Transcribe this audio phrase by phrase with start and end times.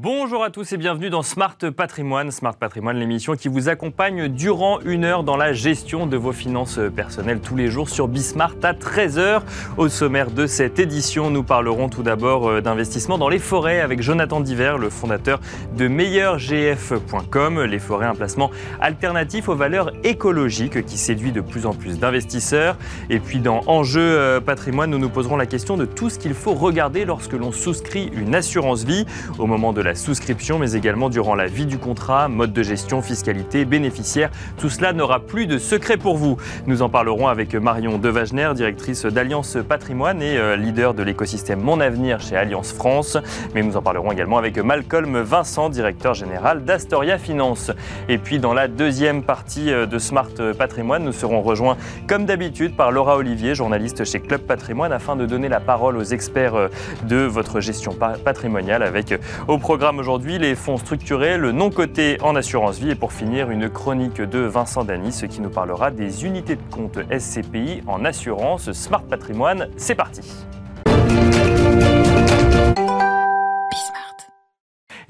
[0.00, 2.30] Bonjour à tous et bienvenue dans Smart Patrimoine.
[2.30, 6.78] Smart Patrimoine, l'émission qui vous accompagne durant une heure dans la gestion de vos finances
[6.94, 9.40] personnelles tous les jours sur Bismart à 13h.
[9.76, 14.02] Au sommaire de cette édition, nous parlerons tout d'abord euh, d'investissement dans les forêts avec
[14.02, 15.40] Jonathan Diver, le fondateur
[15.76, 17.64] de meilleurgf.com.
[17.64, 22.76] Les forêts, un placement alternatif aux valeurs écologiques qui séduit de plus en plus d'investisseurs.
[23.10, 26.34] Et puis dans Enjeu euh, Patrimoine, nous nous poserons la question de tout ce qu'il
[26.34, 29.04] faut regarder lorsque l'on souscrit une assurance vie
[29.38, 32.62] au moment de de la souscription, mais également durant la vie du contrat, mode de
[32.62, 34.28] gestion, fiscalité, bénéficiaire.
[34.58, 36.36] Tout cela n'aura plus de secret pour vous.
[36.66, 41.80] Nous en parlerons avec Marion Devagener, directrice d'Alliance Patrimoine et euh, leader de l'écosystème Mon
[41.80, 43.16] Avenir chez Alliance France.
[43.54, 47.70] Mais nous en parlerons également avec Malcolm Vincent, directeur général d'Astoria Finance.
[48.10, 52.76] Et puis dans la deuxième partie euh, de Smart Patrimoine, nous serons rejoints comme d'habitude
[52.76, 56.68] par Laura Olivier, journaliste chez Club Patrimoine, afin de donner la parole aux experts euh,
[57.04, 62.78] de votre gestion patrimoniale avec au programme aujourd'hui, les fonds structurés, le non-coté en assurance
[62.78, 66.62] vie et pour finir, une chronique de Vincent Danis qui nous parlera des unités de
[66.70, 69.68] compte SCPI en assurance Smart Patrimoine.
[69.76, 70.22] C'est parti.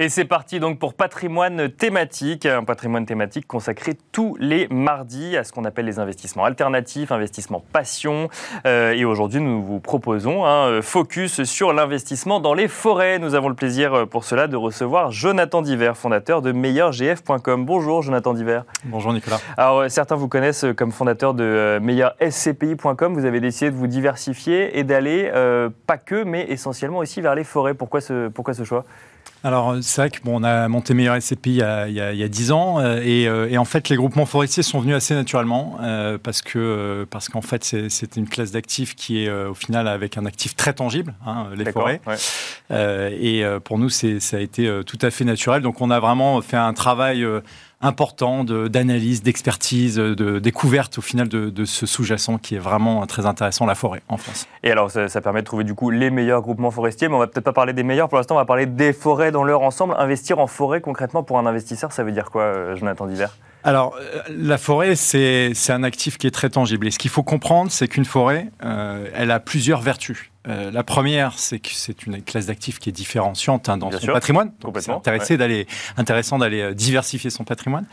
[0.00, 5.42] Et c'est parti donc pour patrimoine thématique, un patrimoine thématique consacré tous les mardis à
[5.42, 8.28] ce qu'on appelle les investissements alternatifs, investissements passion.
[8.64, 13.18] Euh, et aujourd'hui, nous vous proposons un focus sur l'investissement dans les forêts.
[13.18, 17.66] Nous avons le plaisir euh, pour cela de recevoir Jonathan Diver, fondateur de meilleurgf.com.
[17.66, 18.60] Bonjour Jonathan Diver.
[18.84, 19.40] Bonjour Nicolas.
[19.56, 23.14] Alors euh, certains vous connaissent comme fondateur de meilleurscpi.com.
[23.14, 25.32] Vous avez décidé de vous diversifier et d'aller
[25.88, 27.74] pas que, mais essentiellement aussi vers les forêts.
[27.74, 28.84] Pourquoi ce, pourquoi ce choix?
[29.44, 32.52] Alors, c'est vrai qu'on a monté Meilleur SCPI il y a, il y a, 10
[32.52, 32.80] ans.
[32.80, 37.06] Euh, euh, et, en fait, les groupements forestiers sont venus assez naturellement euh, parce que
[37.10, 40.72] parce qu'en fait, c'est une classe d'actifs qui est au final avec un actif très
[40.72, 42.00] tangible, hein, les forêts.
[42.70, 45.62] et pour nous, ça a été tout à fait naturel.
[45.62, 47.24] Donc, on a vraiment fait un travail
[47.80, 53.66] important d'analyse, d'expertise, de découverte au final de, ce sous-jacent qui est vraiment très intéressant,
[53.66, 54.46] la forêt en France.
[54.62, 57.26] Et alors ça, permet de trouver du coup les meilleurs groupements forestiers, mais on va
[57.26, 59.94] peut-être pas parler des meilleurs, pour l'instant on va parler des forêts dans leur ensemble.
[59.98, 63.28] Investir en forêt concrètement pour un investisseur, ça veut dire quoi euh, Jonathan Diver
[63.64, 66.86] alors, euh, la forêt, c'est un actif qui est très tangible.
[66.86, 70.30] Et ce qu'il faut comprendre, c'est qu'une forêt, euh, elle a plusieurs vertus.
[70.48, 74.06] Euh, la première, c'est que c'est une classe d'actifs qui est différenciante hein, dans son
[74.06, 74.52] patrimoine.
[74.78, 74.90] c'est
[75.96, 77.86] intéressant d'aller diversifier son patrimoine.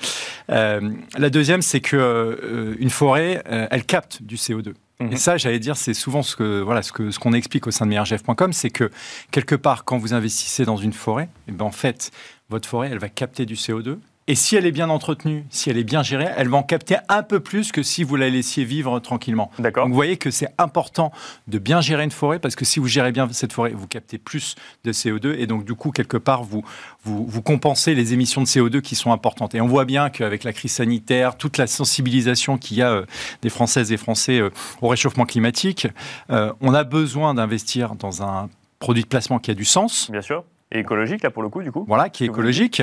[0.48, 4.74] la deuxième, c'est que une forêt, elle capte du CO2.
[5.00, 5.14] Mhm.
[5.14, 7.72] Et ça, j'allais dire, c'est souvent ce que voilà ce que ce qu'on explique au
[7.72, 8.90] sein de meilleurgf.com, c'est que
[9.32, 12.12] quelque part, quand vous investissez dans une forêt, et eh ben en fait,
[12.50, 15.78] votre forêt, elle va capter du CO2 et si elle est bien entretenue, si elle
[15.78, 18.66] est bien gérée, elle va en capter un peu plus que si vous la laissiez
[18.66, 19.52] vivre tranquillement.
[19.60, 19.84] D'accord.
[19.84, 21.12] Donc vous voyez que c'est important
[21.48, 24.18] de bien gérer une forêt parce que si vous gérez bien cette forêt, vous captez
[24.18, 26.64] plus de CO2 et donc du coup quelque part vous
[27.04, 29.54] vous, vous compensez les émissions de CO2 qui sont importantes.
[29.54, 33.06] Et on voit bien qu'avec la crise sanitaire, toute la sensibilisation qu'il y a euh,
[33.44, 34.50] des Françaises et Français euh,
[34.82, 35.88] au réchauffement climatique,
[36.32, 38.50] euh, on a besoin d'investir dans un
[38.80, 40.10] produit de placement qui a du sens.
[40.10, 40.44] Bien sûr
[40.80, 42.82] écologique, là, pour le coup, du coup Voilà, qui est écologique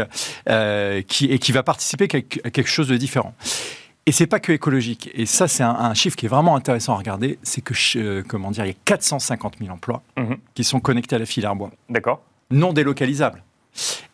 [0.49, 2.05] euh, qui, et qui va participer
[2.45, 3.35] à quelque chose de différent.
[4.05, 5.11] Et c'est pas que écologique.
[5.15, 7.39] Et ça, c'est un, chiffre qui est vraiment intéressant à regarder.
[7.43, 10.39] C'est que, euh, comment dire, il y a 450 000 emplois mhm.
[10.55, 11.71] qui sont connectés à la filière bois.
[11.89, 12.21] D'accord.
[12.51, 13.43] Non délocalisables.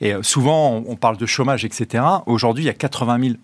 [0.00, 2.04] Et euh, souvent, on, parle de chômage, etc.
[2.26, 3.34] Aujourd'hui, il y a 80 000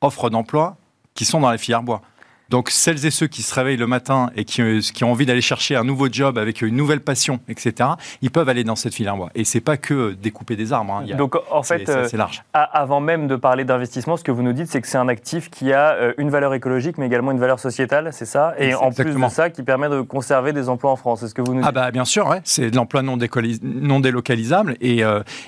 [0.00, 0.76] offres d'emploi
[1.14, 2.02] qui sont dans la filière bois.
[2.52, 5.24] Donc celles et ceux qui se réveillent le matin et qui, euh, qui ont envie
[5.24, 7.88] d'aller chercher un nouveau job avec une nouvelle passion, etc.,
[8.20, 9.30] ils peuvent aller dans cette filière bois.
[9.34, 10.92] Et c'est pas que découper des arbres.
[10.92, 11.16] Hein.
[11.16, 12.42] Donc en fait, c'est large.
[12.54, 15.08] Euh, avant même de parler d'investissement, ce que vous nous dites, c'est que c'est un
[15.08, 18.52] actif qui a euh, une valeur écologique, mais également une valeur sociétale, c'est ça?
[18.58, 21.22] Et en plus de ça, qui permet de conserver des emplois en France.
[21.22, 22.42] Est-ce que vous nous Ah bah bien sûr, ouais.
[22.44, 23.16] c'est de l'emploi non,
[23.62, 24.76] non, délocalisable.
[24.82, 25.02] Et,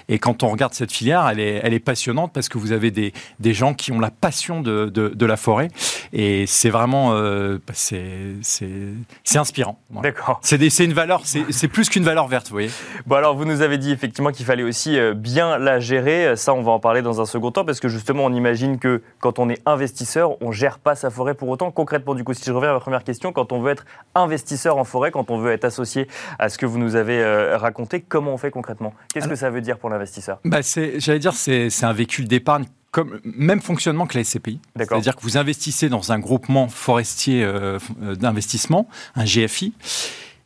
[0.09, 2.91] et quand on regarde cette filière, elle est, elle est passionnante parce que vous avez
[2.91, 5.69] des, des gens qui ont la passion de, de, de la forêt.
[6.15, 9.79] Et c'est vraiment euh, bah, c'est inspirant.
[9.91, 10.41] D'accord.
[10.43, 12.71] C'est une valeur, c'est plus qu'une valeur verte, vous voyez.
[13.07, 16.37] Bon alors, vous nous avez dit effectivement qu'il fallait aussi euh, bien la gérer.
[16.37, 19.03] Ça, on va en parler dans un second temps parce que justement, on imagine que
[19.21, 21.71] quand on est investisseur, on gère pas sa forêt pour autant.
[21.71, 24.79] Concrètement, du coup, si je reviens à ma première question, quand on veut être investisseur
[24.79, 26.09] en forêt, quand on veut être associé
[26.39, 28.95] à ce que vous nous avez euh, raconté, comment on fait concrètement?
[29.13, 30.39] Qu'est-ce que ça veut dire pour l'investisseur?
[30.45, 30.61] Bah,
[30.97, 34.61] J'allais dire, c'est un véhicule d'épargne comme même fonctionnement que la SCPI.
[34.77, 39.73] C'est-à-dire que vous investissez dans un groupement forestier euh, euh, d'investissement, un GFI.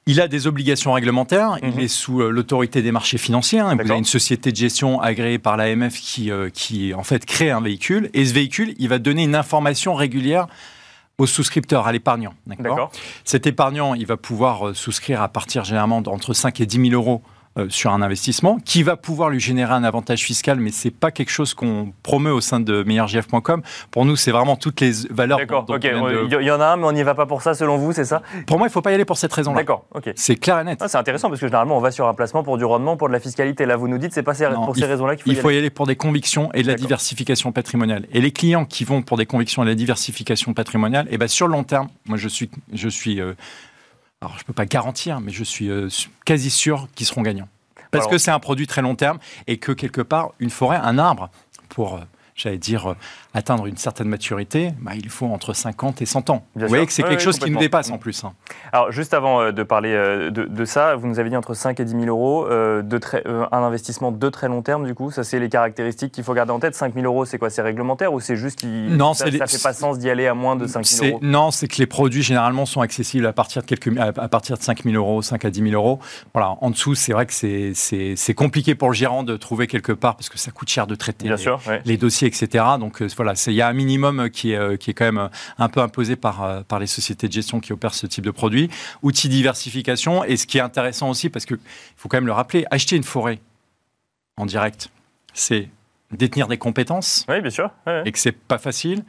[0.06, 1.81] Il a des obligations réglementaires, il mhm.
[1.81, 3.59] est sous euh, l'autorité des marchés financiers.
[3.59, 3.75] Hein.
[3.75, 7.61] vous avez une société de gestion agréée par l'AMF qui, qui, en fait, crée un
[7.61, 8.09] véhicule.
[8.15, 10.47] Et ce véhicule, il va donner une information régulière
[11.19, 12.33] au souscripteur, à l'épargnant.
[13.25, 17.23] Cet épargnant, il va pouvoir souscrire à partir généralement d'entre 5 et 10 000 euros
[17.69, 21.31] sur un investissement qui va pouvoir lui générer un avantage fiscal, mais c'est pas quelque
[21.31, 23.63] chose qu'on promeut au sein de meilleurgf.com.
[23.91, 25.39] Pour nous, c'est vraiment toutes les valeurs.
[25.39, 25.85] D'accord, ok.
[25.85, 28.05] Il y en a un, mais on n'y va pas pour ça, selon vous, c'est
[28.05, 28.23] ça?
[28.47, 29.59] Pour moi, il ne faut pas y aller pour cette raison-là.
[29.59, 30.13] D'accord, ok.
[30.17, 30.79] C'est clair et net.
[30.83, 33.09] Ah, c'est intéressant parce que généralement, on va sur un placement pour du rendement, pour
[33.09, 33.67] de la fiscalité.
[33.67, 35.71] Là, vous nous dites, c'est pas pour ces raisons-là qu'il faut, il faut y aller.
[35.71, 38.07] pour des convictions et de la diversification patrimoniale.
[38.13, 41.19] Et les clients qui vont pour des convictions et de la diversification patrimoniale, et eh
[41.19, 43.35] ben sur le long terme, moi, je suis, je suis euh,
[44.20, 45.88] alors je ne peux pas garantir, mais je suis euh,
[46.25, 47.49] quasi sûr qu'ils seront gagnants.
[47.91, 50.99] Parce que c'est un produit très long terme et que quelque part, une forêt, un
[50.99, 51.31] arbre,
[51.70, 52.00] pour euh,
[52.38, 52.94] j'allais dire, euh,
[53.35, 56.46] atteindre une certaine maturité, bah, il faut entre 50 et 100 ans.
[56.55, 58.25] vous voyez que c'est quelque chose qui nous dépasse en plus.
[58.25, 58.32] Hein.
[58.73, 61.79] Alors, juste avant euh, de parler euh, de, ça, vous nous avez dit entre 5
[61.81, 65.25] et 10 000 euros, de très, un investissement de très long terme, du coup, ça
[65.25, 66.75] c'est les caractéristiques qu'il faut garder en tête.
[66.75, 67.50] 5 000 euros, c'est quoi?
[67.50, 70.35] C'est réglementaire ou c'est juste qu'il non, ça ne fait pas sens d'y aller à
[70.35, 71.19] moins de 5 000 euros?
[71.23, 74.62] Non, c'est que les produits généralement sont accessibles à partir de, quelques, à partir de
[74.62, 75.99] 5 000 euros, 5 à 10 000 euros.
[76.35, 80.17] Voilà, en dessous, c'est vrai que c'est compliqué pour le gérant de trouver quelque part
[80.17, 82.65] parce que ça coûte cher de traiter Bien les, sûr, les dossiers, etc.
[82.79, 85.29] Donc voilà, il y a un minimum qui est, euh, qui est quand même euh,
[85.59, 88.31] un peu imposé par, euh, par les sociétés de gestion qui opèrent ce type de
[88.31, 88.71] produit.
[89.03, 90.23] Outils diversification.
[90.25, 91.59] Et ce qui est intéressant aussi, parce qu'il
[91.97, 93.41] faut quand même le rappeler, acheter une forêt
[94.37, 94.91] en direct,
[95.35, 95.69] c'est
[96.13, 97.27] détenir des compétences.
[97.29, 97.71] Oui, bien sûr.
[98.05, 99.05] Et que c'est pas facile.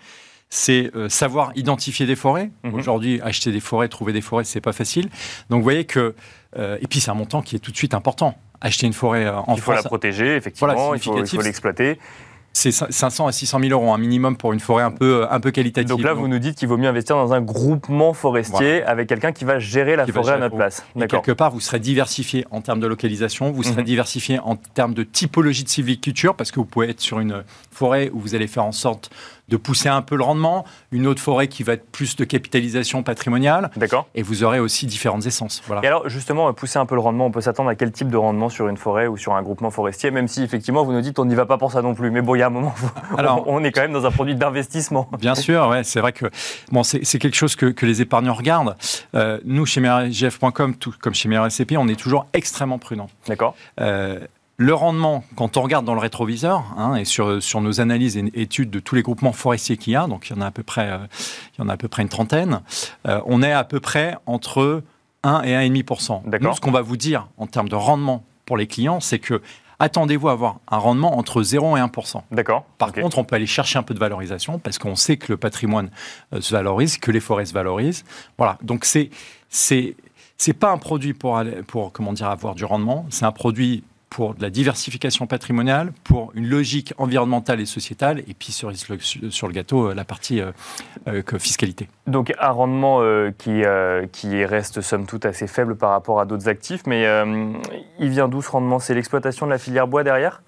[0.51, 2.49] C'est savoir identifier des forêts.
[2.63, 2.73] Mhm.
[2.73, 5.09] Aujourd'hui, acheter des forêts, trouver des forêts, c'est pas facile.
[5.51, 6.15] Donc, vous voyez que.
[6.57, 9.43] et puis, c'est un montant qui est tout de suite important acheter une forêt en
[9.43, 9.57] France.
[9.57, 11.99] Il faut la protéger, effectivement, il faut l'exploiter
[12.53, 15.51] c'est 500 à 600 000 euros, un minimum pour une forêt un peu, un peu
[15.51, 15.89] qualitative.
[15.89, 19.31] Donc là, vous nous dites qu'il vaut mieux investir dans un groupement forestier avec quelqu'un
[19.31, 20.83] qui va gérer la forêt à notre place.
[20.99, 23.87] Et quelque part, vous serez diversifié en termes de localisation, vous serez mhm.
[23.87, 28.09] diversifié en termes de typologie de sylviculture, parce que vous pouvez être sur une forêt
[28.13, 29.09] où vous allez faire en sorte
[29.49, 33.03] de pousser un peu le rendement, une autre forêt qui va être plus de capitalisation
[33.03, 33.71] patrimoniale.
[33.75, 34.07] D'accord.
[34.15, 35.61] Et vous aurez aussi différentes essences.
[35.67, 35.83] Voilà.
[35.83, 38.17] Et alors, justement, pousser un peu le rendement, on peut s'attendre à quel type de
[38.17, 41.19] rendement sur une forêt ou sur un groupement forestier, même si effectivement, vous nous dites
[41.19, 42.11] on n'y va pas pour ça non plus.
[42.11, 42.73] Mais bon, il y a un moment,
[43.17, 45.09] alors, on est quand même dans un produit d'investissement.
[45.19, 46.25] Bien sûr, ouais, c'est vrai que
[46.71, 48.75] bon, c'est quelque chose que, que, les épargnants regardent.
[49.15, 53.07] Euh, nous, chez MRGF.com, tout comme chez SCP, on est toujours extrêmement prudent.
[53.27, 53.55] D'accord.
[53.79, 54.19] Euh,
[54.59, 58.29] le rendement, quand on regarde dans le rétroviseur, hein, et sur, sur nos analyses et
[58.33, 60.51] études de tous les groupements forestiers qu'il y a, donc il y en a à
[60.51, 60.97] peu près, euh,
[61.57, 62.59] il y en a à peu près une trentaine,
[63.07, 64.83] euh, on est à peu près entre
[65.23, 66.23] 1 et 1,5%.
[66.41, 69.41] Nous, ce qu'on va vous dire en termes de rendement pour les clients, c'est que
[69.79, 72.23] attendez-vous à avoir un rendement entre 0 et 1%.
[72.29, 72.65] D'accord.
[72.77, 75.37] Par contre, on peut aller chercher un peu de valorisation parce qu'on sait que le
[75.37, 75.89] patrimoine
[76.33, 78.03] euh, se valorise, que les forêts se valorisent.
[78.37, 78.57] Voilà.
[78.61, 79.09] Donc, c'est,
[79.47, 79.95] c'est,
[80.35, 83.05] c'est pas un produit pour, aller, pour comment dire, avoir du rendement.
[83.09, 88.33] C'est un produit pour de la diversification patrimoniale, pour une logique environnementale et sociétale, et
[88.33, 88.71] puis sur,
[89.29, 90.51] sur le gâteau, euh, la partie euh,
[91.07, 91.87] euh, fiscalité.
[92.07, 93.01] Donc un rendement
[93.37, 93.61] qui,
[94.11, 97.05] qui reste somme toute assez faible par rapport à d'autres actifs, mais
[97.99, 98.79] il vient d'où ce rendement?
[98.79, 100.41] C'est l'exploitation de la filière bois derrière?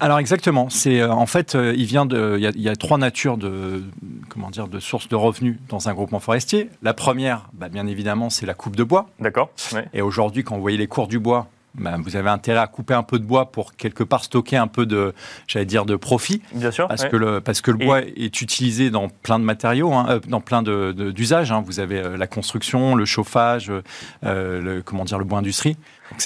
[0.00, 0.68] Alors exactement.
[0.68, 3.82] C'est en fait, il vient de, il y, a, trois natures de,
[4.28, 6.68] comment dire, de sources de revenus dans un groupement forestier.
[6.82, 9.08] La première, bah, bien évidemment, c'est la coupe de bois.
[9.18, 9.50] D'accord.
[9.94, 12.94] Et aujourd'hui, quand vous voyez les cours du bois, ben, vous avez intérêt à couper
[12.94, 15.14] un peu de bois pour quelque part stocker un peu de,
[15.46, 16.42] j'allais dire, de profit.
[16.54, 16.88] Bien sûr.
[16.88, 20.20] Parce, que, le, parce que le bois est utilisé dans plein de matériaux, hein, euh,
[20.28, 21.50] dans plein d'usages.
[21.50, 21.62] De, hein.
[21.64, 23.70] Vous avez euh, la construction, le chauffage,
[24.24, 25.76] euh, le, comment dire, le bois industrie.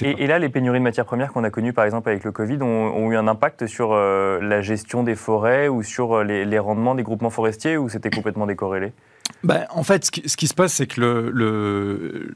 [0.01, 2.59] Et, là, les pénuries de matières premières qu'on a connues, par exemple, avec le Covid,
[2.63, 7.03] ont, eu un impact sur la gestion des forêts ou sur les, les rendements des
[7.03, 8.93] groupements forestiers ou c'était complètement décorrélé?
[9.43, 12.35] Ben, En fait, ce qui, ce qui, se passe, c'est que le, le,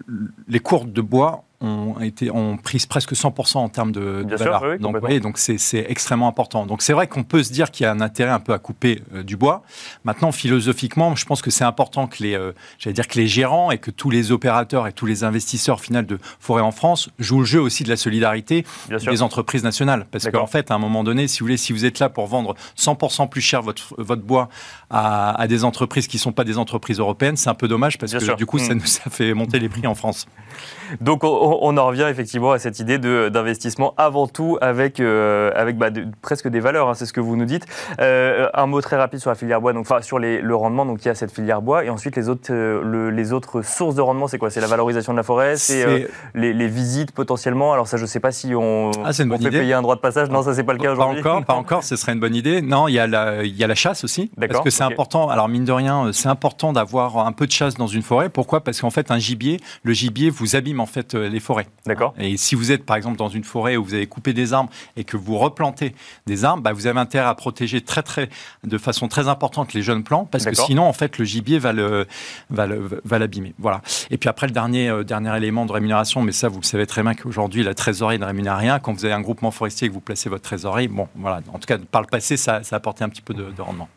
[0.48, 4.60] les cours de bois ont, été, ont pris presque 100% en termes de, de valeur.
[4.60, 5.56] Sûr, oui, donc, voyez, donc c'est,
[5.88, 6.66] extrêmement important.
[6.66, 8.58] Donc c'est vrai qu'on peut se dire qu'il y a un intérêt un peu à
[8.58, 9.62] couper euh, du bois.
[10.04, 13.70] Maintenant, philosophiquement, je pense que c'est important que les, euh, j'allais dire que les gérants
[13.70, 17.40] et que tous les opérateurs et tous les investisseurs final de forêt en France jouent
[17.40, 20.06] le jeu aussi de la solidarité des entreprises nationales.
[20.10, 22.26] Parce qu'en fait, à un moment donné, si vous voulez, si vous êtes là pour
[22.26, 24.48] vendre 100% plus cher votre, votre bois
[24.90, 27.98] à, à, des entreprises qui ne sont pas des entreprises européennes, c'est un peu dommage
[27.98, 28.78] parce que du coup, ça, mm.
[28.78, 30.26] nous, ça fait monter les prix en France.
[31.00, 35.88] Donc on, en revient effectivement à cette idée d'investissement avant tout avec, euh, avec bah,
[36.22, 37.66] presque des valeurs, hein, c'est ce que vous nous dites.
[38.00, 41.04] Euh, un mot très rapide sur la filière bois, donc, sur les, le rendement, donc
[41.04, 44.00] il y a cette filière bois, et ensuite les autres, euh, les autres sources de
[44.00, 44.50] rendement, c'est quoi?
[44.50, 47.72] C'est la valorisation de la forêt, c'est les, visites potentiellement?
[47.72, 50.00] Alors ça, je ne sais pas si on, ah, on fait payer un droit de
[50.00, 50.30] passage.
[50.30, 51.22] Non, ça c'est pas le cas aujourd'hui.
[51.22, 51.84] Pas encore, pas encore.
[51.84, 52.60] Ce serait une bonne idée.
[52.60, 55.28] Non, il y a la, il y a la chasse aussi, parce que c'est important.
[55.28, 58.28] Alors mine de rien, c'est important d'avoir un peu de chasse dans une forêt.
[58.28, 58.62] Pourquoi?
[58.62, 61.66] Parce qu'en fait, un gibier, le gibier vous abîme en fait les des forêts.
[61.84, 62.14] D'accord.
[62.18, 64.70] Et si vous êtes par exemple dans une forêt où vous avez coupé des arbres
[64.96, 65.94] et que vous replantez
[66.26, 68.30] des arbres, bah, vous avez intérêt à protéger très très
[68.64, 71.74] de façon très importante les jeunes plants parce que sinon en fait le gibier va
[71.74, 72.06] le
[72.48, 72.66] va
[73.04, 73.52] va l'abîmer.
[73.58, 73.82] Voilà.
[74.10, 76.86] Et puis après le dernier euh, dernier élément de rémunération, mais ça vous le savez
[76.86, 78.78] très bien qu'aujourd'hui la trésorerie ne rémunère rien.
[78.78, 81.40] Quand vous avez un groupement forestier et que vous placez votre trésorerie, bon voilà.
[81.52, 83.90] En tout cas par le passé ça, ça a apporté un petit peu de, rendement.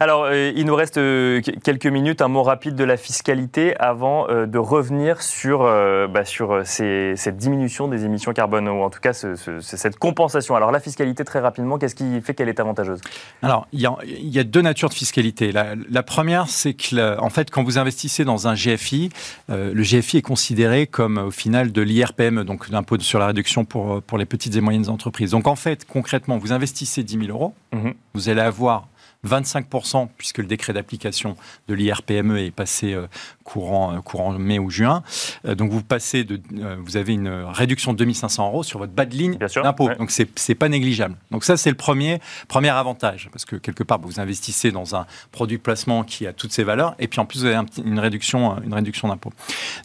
[0.00, 4.26] Alors euh, il nous reste euh, quelques minutes, un mot rapide de la fiscalité avant
[4.26, 9.96] de revenir sur bah, sur cette diminution des émissions carbone ou en tout cas cette
[9.98, 10.54] compensation.
[10.56, 13.00] Alors la fiscalité très rapidement, qu'est-ce qui fait qu'elle est avantageuse?
[13.42, 15.52] Alors il y, a, il y, a, deux natures de fiscalité.
[15.52, 19.10] La, la première c'est que en fait quand vous investissez dans un GFI,
[19.48, 24.02] le GFI est considéré comme au final de l'IRPM, donc l'impôt sur la réduction pour,
[24.02, 25.30] pour les petites et moyennes entreprises.
[25.30, 27.94] Donc en fait, concrètement, vous investissez 10 000 euros, mhm.
[28.14, 28.88] vous allez avoir
[29.26, 31.36] 25% puisque le décret d'application
[31.68, 33.06] de l'IRPME est passé euh,
[33.44, 35.04] courant, euh, courant mai ou juin.
[35.44, 36.40] Euh, donc vous passez de,
[36.80, 39.90] vous avez une réduction de 2500 euros sur votre bas de ligne d'impôt.
[39.94, 41.14] Donc c'est n'est pas négligeable.
[41.30, 45.06] Donc ça c'est le premier premier avantage parce que quelque part vous investissez dans un
[45.30, 48.00] produit de placement qui a toutes ses valeurs et puis en plus vous avez une
[48.00, 49.32] réduction une réduction d'impôt.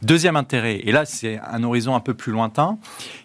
[0.01, 2.79] Deuxième intérêt et là c'est un horizon un peu plus lointain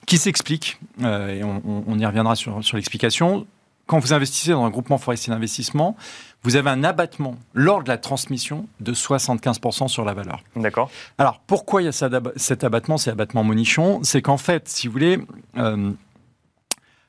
[0.07, 3.47] qui s'explique et on, on, y reviendra sur, sur l'explication
[3.93, 5.97] quand vous investissez dans un groupement forestier d'investissement,
[6.45, 10.43] vous avez un abattement lors de la transmission de 75% sur la valeur.
[10.57, 10.91] D'accord.
[11.19, 14.01] Alors, pourquoi il y a cet abattement, cet abattement monichon?
[14.03, 15.19] C'est qu'en fait, si vous voulez,
[15.59, 15.91] euh,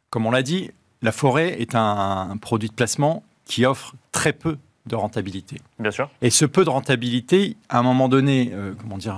[0.09, 0.71] comme on l'a dit,
[1.01, 5.61] la forêt est un, produit de placement qui offre très peu de rentabilité.
[5.79, 6.09] Bien sûr.
[6.21, 9.15] Et ce peu de rentabilité, à un moment donné, euh, comment dire,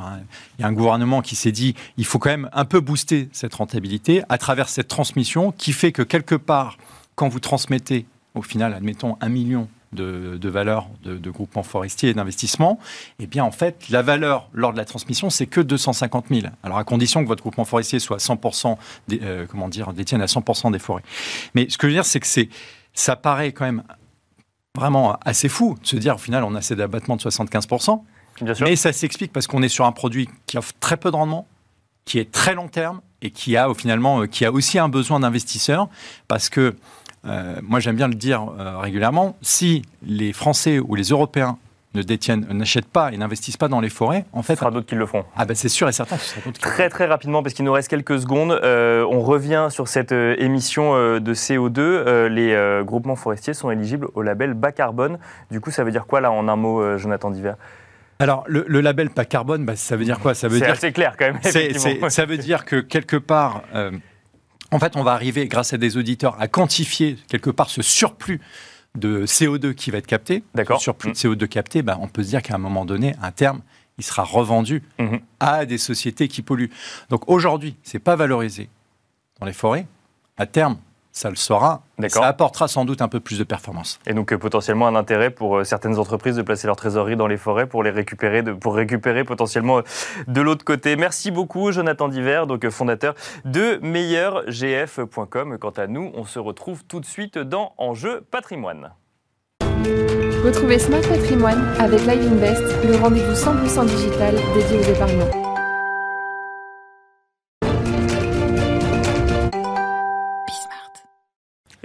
[0.60, 3.28] il y a un gouvernement qui s'est dit, il faut quand même un peu booster
[3.32, 6.78] cette rentabilité à travers cette transmission qui fait que quelque part,
[7.16, 12.14] quand vous transmettez, au final, admettons, un million de, de valeur de, groupements forestiers et
[12.14, 12.80] d'investissement,
[13.20, 16.42] eh bien, en fait, la valeur lors de la transmission, c'est que 250 000.
[16.64, 18.78] Alors, à condition que votre groupement forestier soit 100%,
[19.22, 21.04] euh, comment dire, détienne à 100% des forêts.
[21.54, 22.50] Mais ce que je veux dire, c'est que c'est,
[22.94, 23.84] ça paraît quand même
[24.76, 28.02] vraiment assez fou de se dire, au final, on a ces abattements de 75%.
[28.42, 28.68] Bien sûr.
[28.68, 31.48] Mais ça s'explique parce qu'on est sur un produit qui offre très peu de rendement,
[32.04, 35.22] qui est très long terme et qui a, finalement, euh, qui a aussi un besoin
[35.22, 35.88] d'investisseurs
[36.28, 36.76] parce que
[37.28, 41.58] euh, moi j'aime bien le dire euh, régulièrement, si les Français ou les Européens
[41.94, 44.86] ne détiennent, n'achètent pas et n'investissent pas dans les forêts, en fait, ce sera d'autres
[44.86, 45.24] qui le font.
[45.38, 46.18] Ah ben c'est sûr et certain.
[46.18, 49.68] Ce sera d'autres très très rapidement parce qu'il nous reste quelques secondes, euh, on revient
[49.70, 52.26] sur cette émission de CO2.
[52.28, 55.18] les groupements forestiers sont éligibles au label bas carbone.
[55.52, 57.54] Du coup, ça veut dire quoi là en un mot, Jonathan Diver
[58.18, 60.34] alors, le, label bas carbone, bah, ça veut dire quoi?
[60.34, 60.78] Ça veut dire.
[60.78, 62.10] C'est clair quand même.
[62.10, 63.64] ça veut dire que quelque part,
[64.76, 68.42] en fait, on va arriver, grâce à des auditeurs, à quantifier quelque part ce surplus
[68.96, 70.44] de CO2 qui va être capté.
[70.54, 70.82] D'accord.
[70.82, 71.34] Surplus de mmh.
[71.34, 73.62] CO2 capté, ben, on peut se dire qu'à un moment donné, un terme,
[73.98, 75.18] il sera revendu mmh.
[75.40, 76.72] à des sociétés qui polluent.
[77.10, 78.70] Donc aujourd'hui, ce n'est pas valorisé
[79.40, 79.88] dans les forêts.
[80.38, 80.78] À terme,
[81.16, 81.82] ça le sera.
[82.10, 84.00] Ça apportera sans doute un peu plus de performance.
[84.06, 87.28] Et donc euh, potentiellement un intérêt pour euh, certaines entreprises de placer leur trésorerie dans
[87.28, 89.82] les forêts pour les récupérer, de, pour récupérer potentiellement euh,
[90.28, 90.98] de l'autre côté.
[90.98, 95.58] Merci beaucoup Jonathan Diver, donc fondateur de meilleurgf.com.
[95.58, 98.92] Quant à nous, on se retrouve tout de suite dans Enjeu patrimoine.
[100.44, 105.55] Retrouvez Smart Patrimoine avec Live Invest, le rendez-vous 100% digital dédié aux épargnants.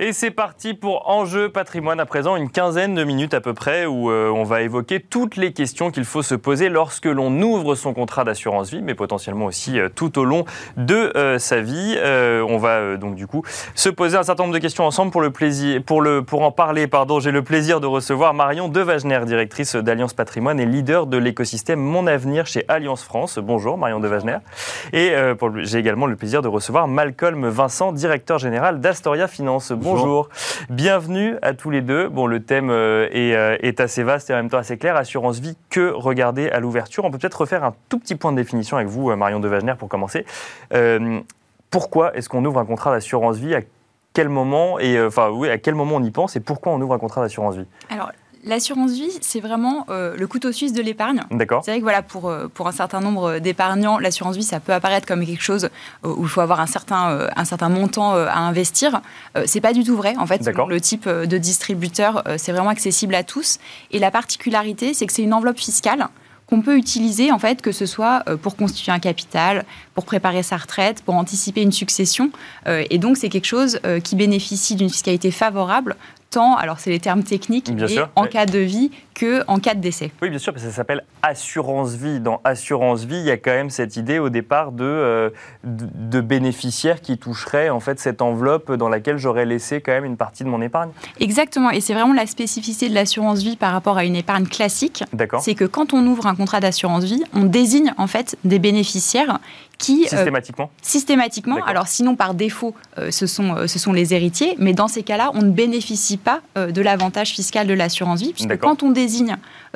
[0.03, 3.85] Et c'est parti pour Enjeu patrimoine à présent, une quinzaine de minutes à peu près
[3.85, 7.75] où euh, on va évoquer toutes les questions qu'il faut se poser lorsque l'on ouvre
[7.75, 10.47] son contrat d'assurance vie, mais potentiellement aussi euh, tout au long
[10.79, 11.99] de euh, sa vie.
[12.03, 13.43] on va donc du coup
[13.75, 16.51] se poser un certain nombre de questions ensemble pour le plaisir, pour le pour en
[16.51, 16.87] parler.
[16.87, 21.79] Pardon, j'ai le plaisir de recevoir Marion Devagener, directrice d'Alliance Patrimoine et leader de l'écosystème
[21.79, 23.39] Mon Avenir chez Alliance France.
[23.39, 24.39] Bonjour Marion Devagener.
[24.95, 25.13] Et
[25.65, 29.73] j'ai également le plaisir de recevoir Malcolm Vincent, directeur général d'Astoria Finance.
[30.69, 32.09] Bienvenue à tous les deux.
[32.09, 34.97] Bon, le thème euh, euh, est, assez vaste et en même temps assez clair.
[34.97, 38.37] Assurance vie, que regarder à l'ouverture On peut peut-être refaire un tout petit point de
[38.37, 40.25] définition avec vous, euh, Marion Devagener, pour commencer.
[41.71, 43.55] pourquoi est-ce qu'on ouvre un contrat d'assurance vie?
[43.55, 43.61] À
[44.13, 44.79] quel moment?
[44.79, 46.37] Et enfin oui, à quel moment on y pense?
[46.37, 47.67] Et pourquoi on ouvre un contrat d'assurance vie?
[48.43, 51.21] L'assurance vie, c'est vraiment euh, le couteau suisse de l'épargne.
[51.31, 51.63] D'accord.
[51.63, 54.73] C'est vrai que voilà, pour, euh, pour un certain nombre d'épargnants, l'assurance vie, ça peut
[54.73, 55.69] apparaître comme quelque chose
[56.05, 59.03] euh, où il faut avoir un certain, un certain montant à investir.
[59.45, 60.15] c'est pas du tout vrai.
[60.17, 63.59] En fait, le type de distributeur, c'est vraiment accessible à tous.
[63.91, 66.09] Et la particularité, c'est que c'est une enveloppe fiscale
[66.47, 70.57] qu'on peut utiliser en fait que ce soit pour constituer un capital, pour préparer sa
[70.57, 72.31] retraite, pour anticiper une succession.
[72.67, 75.97] et donc c'est quelque chose qui bénéficie d'une fiscalité favorable
[76.31, 77.71] tant, alors c'est les termes techniques,
[78.17, 78.91] en cas de vie
[79.21, 80.11] qu'en cas de décès.
[80.23, 82.21] Oui, bien sûr, parce que ça s'appelle assurance vie.
[82.21, 85.31] Dans assurance vie, il y a quand même cette idée au départ de, euh,
[85.65, 90.17] de, bénéficiaires qui toucheraient en fait cette enveloppe dans laquelle j'aurais laissé quand même une
[90.17, 90.91] partie de mon épargne.
[91.19, 95.05] Exactement, et c'est vraiment la spécificité de l'assurance vie par rapport à une épargne classique.
[95.13, 95.43] D'accord.
[95.43, 99.39] C'est que quand on ouvre un contrat d'assurance vie, on désigne en fait des bénéficiaires
[99.79, 100.05] qui...
[100.05, 101.59] Euh, systématiquement Systématiquement.
[101.67, 105.31] Alors sinon, par défaut, euh, ce, sont, ce sont les héritiers, mais dans ces cas-là,
[105.35, 109.10] on ne bénéficie pas de l'avantage fiscal de l'assurance vie, puisque quand on désigne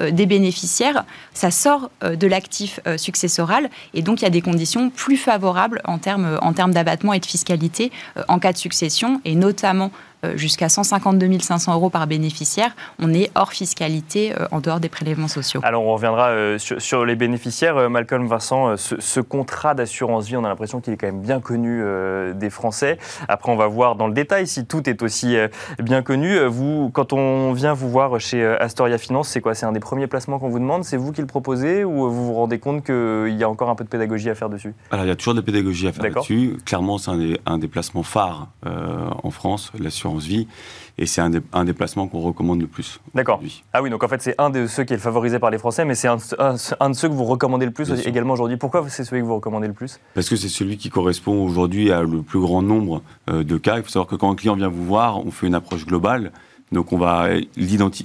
[0.01, 3.71] euh, des bénéficiaires, ça sort euh, de l'actif euh, successoral.
[3.93, 7.21] Et donc il y a des conditions plus favorables en termes, en termes d'abattement et
[7.21, 7.93] de fiscalité
[8.29, 9.91] en cas de succession et notamment
[10.37, 15.29] jusqu'à 152 500 euros par bénéficiaire, on est hors fiscalité, euh, en dehors des prélèvements
[15.29, 15.61] sociaux.
[15.63, 17.91] Alors on reviendra euh, sur, les bénéficiaires.
[17.91, 21.83] Malcolm Vincent, ce, contrat d'assurance vie, on a l'impression qu'il est quand même bien connu
[22.35, 22.99] des Français.
[23.29, 25.37] Après, on va voir dans le détail si tout est aussi
[25.79, 26.39] bien connu.
[26.47, 29.55] Vous, quand on vient vous voir chez Astoria Finance, c'est quoi?
[29.55, 30.85] C'est un des premiers placements qu'on vous demande?
[30.85, 33.75] C'est vous qui le proposez ou vous vous rendez compte qu'il y a encore un
[33.75, 34.75] peu de pédagogie à faire dessus?
[34.91, 36.57] Alors il y a toujours de la pédagogie à faire dessus.
[36.65, 40.47] Clairement, c'est un, un, des placements phares en France, l'assurance vie.
[40.97, 43.01] Et c'est un, un, des placements qu'on recommande le plus.
[43.15, 43.41] D'accord.
[43.73, 45.85] Ah oui, donc en fait, c'est un de ceux qui est favorisé par les Français,
[45.85, 48.57] mais c'est un, un, de ceux que vous recommandez le plus également aujourd'hui.
[48.57, 49.99] Pourquoi c'est celui que vous recommandez le plus?
[50.15, 53.79] Parce que c'est celui qui correspond aujourd'hui à le plus grand nombre euh, de cas.
[53.79, 56.31] Il faut savoir que quand un client vient vous voir, on fait une approche globale.
[56.75, 57.29] Donc on va,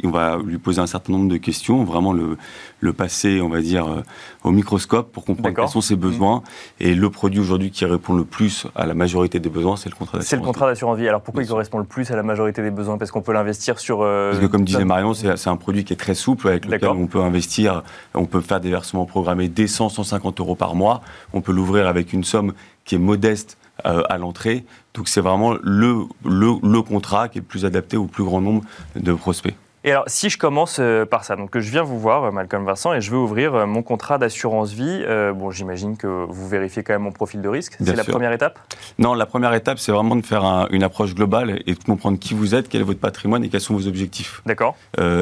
[0.04, 2.38] on va lui poser un certain nombre de questions, vraiment le,
[2.80, 4.02] le passer, on va dire, euh,
[4.44, 6.00] au microscope pour comprendre quels sont ses mmh.
[6.00, 6.44] besoins.
[6.80, 9.96] Et le produit aujourd'hui qui répond le plus à la majorité des besoins, c'est le
[9.96, 10.30] contrat d'assurance vie.
[10.30, 11.08] C'est le contrat d'assurance vie.
[11.08, 12.98] Alors pourquoi il correspond le plus à la majorité des besoins?
[12.98, 14.02] Parce qu'on peut l'investir sur...
[14.02, 16.90] Euh, Parce que comme disait Marion, c'est un produit qui est très souple, avec lequel
[16.90, 17.84] on peut investir,
[18.14, 21.02] on peut faire des versements programmés dès 100, 150 euros par mois.
[21.34, 22.54] On peut l'ouvrir avec une somme
[22.86, 24.66] qui est modeste euh, à l'entrée.
[24.94, 28.42] Donc c'est vraiment le, le, le contrat qui est le plus adapté au plus grand
[28.42, 28.62] nombre
[28.96, 29.56] de prospects.
[29.86, 32.66] Et alors, si je commence euh, par ça, donc je viens vous voir, euh, Malcolm
[32.66, 35.06] Vincent, et je veux ouvrir mon contrat d'assurance vie.
[35.34, 37.78] bon, j'imagine que vous vérifiez quand même mon profil de risque.
[37.80, 38.60] C'est la première étape?
[38.98, 42.34] Non, la première étape, c'est vraiment de faire une approche globale et de comprendre qui
[42.34, 44.42] vous êtes, quel est votre patrimoine et quels sont vos objectifs.
[44.46, 44.76] D'accord.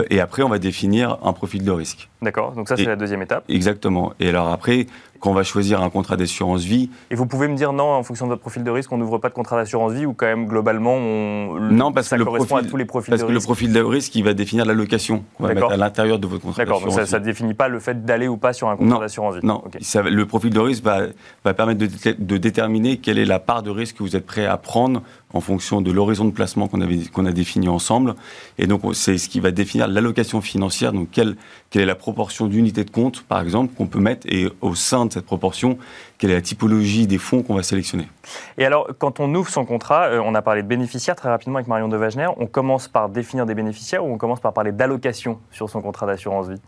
[0.09, 2.09] et après, on va définir un profil de risque.
[2.23, 2.53] D'accord.
[2.53, 3.43] Donc ça, c'est la deuxième étape.
[3.49, 4.13] Exactement.
[4.19, 4.87] Et alors après,
[5.19, 6.89] quand on va choisir un contrat d'assurance vie.
[7.11, 9.17] Et vous pouvez me dire non, en fonction de votre profil de risque, on n'ouvre
[9.17, 11.59] pas de contrat d'assurance vie ou quand même globalement on...
[11.59, 13.73] Non, parce ça que correspond profil, à tous les profils parce de que le profil
[13.73, 16.81] de risque, il va définir l'allocation qu'on va mettre à l'intérieur de votre contrat D'accord,
[16.81, 19.45] donc ça ne définit pas le fait d'aller ou pas sur un contrat d'assurance vie.
[19.45, 19.63] Non,
[20.05, 21.03] le profil de risque va,
[21.43, 24.45] va permettre de, de, déterminer quelle est la part de risque que vous êtes prêt
[24.45, 25.01] à prendre
[25.33, 28.15] en fonction de l'horizon de placement qu'on a défini ensemble.
[28.57, 31.35] Et donc, c'est ce qui va définir l'allocation financière, donc quelle,
[31.69, 35.05] quelle est la proportion d'unités de compte, par exemple, qu'on peut mettre, et au sein
[35.05, 35.77] de cette proportion,
[36.17, 38.07] quelle est la typologie des fonds qu'on va sélectionner.
[38.57, 41.57] Et alors, quand on ouvre son contrat, euh, on a parlé de bénéficiaires très rapidement
[41.57, 44.71] avec Marion de Wagener, on commence par définir des bénéficiaires ou on commence par parler
[44.71, 46.61] d'allocation sur son contrat d'assurance vie?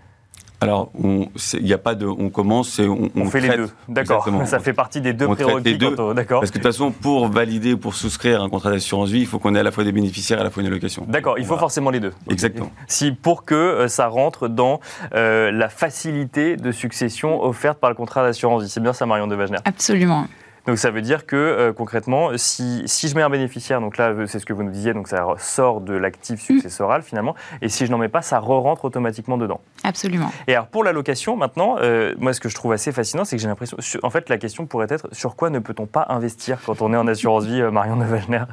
[0.62, 2.06] Alors, il n'y a pas de.
[2.06, 3.70] On commence et on, on, fait les deux.
[3.88, 4.28] D'accord.
[4.46, 5.78] Ça fait partie des deux prérequis.
[5.78, 6.42] D'accord.
[6.42, 9.40] Parce que de toute façon, pour valider, pour souscrire un contrat d'assurance vie, il faut
[9.40, 11.06] qu'on ait à la fois des bénéficiaires et à la fois une allocation.
[11.08, 11.40] D'accord.
[11.40, 12.12] Il faut forcément les deux.
[12.30, 12.72] Exactement.
[12.88, 14.82] Si pour que euh, ça rentre dans
[15.14, 19.28] euh, la facilité de succession offerte par le contrat d'assurance vie, c'est bien ça, Marion
[19.28, 20.28] de Wagener Absolument.
[20.68, 24.14] Donc ça veut dire que euh, concrètement, si, si, je mets un bénéficiaire, donc là
[24.28, 27.86] c'est ce que vous nous disiez, donc ça sort de l'actif successoral finalement, et si
[27.86, 29.62] je n'en mets pas, ça re-rentre automatiquement dedans.
[29.84, 30.32] Absolument.
[30.48, 33.42] Et alors pour l'allocation, maintenant, euh, moi ce que je trouve assez fascinant, c'est que
[33.42, 36.82] j'ai l'impression, en fait la question pourrait être sur quoi ne peut-on pas investir quand
[36.82, 38.44] on est en assurance vie, euh, Marion Nevelner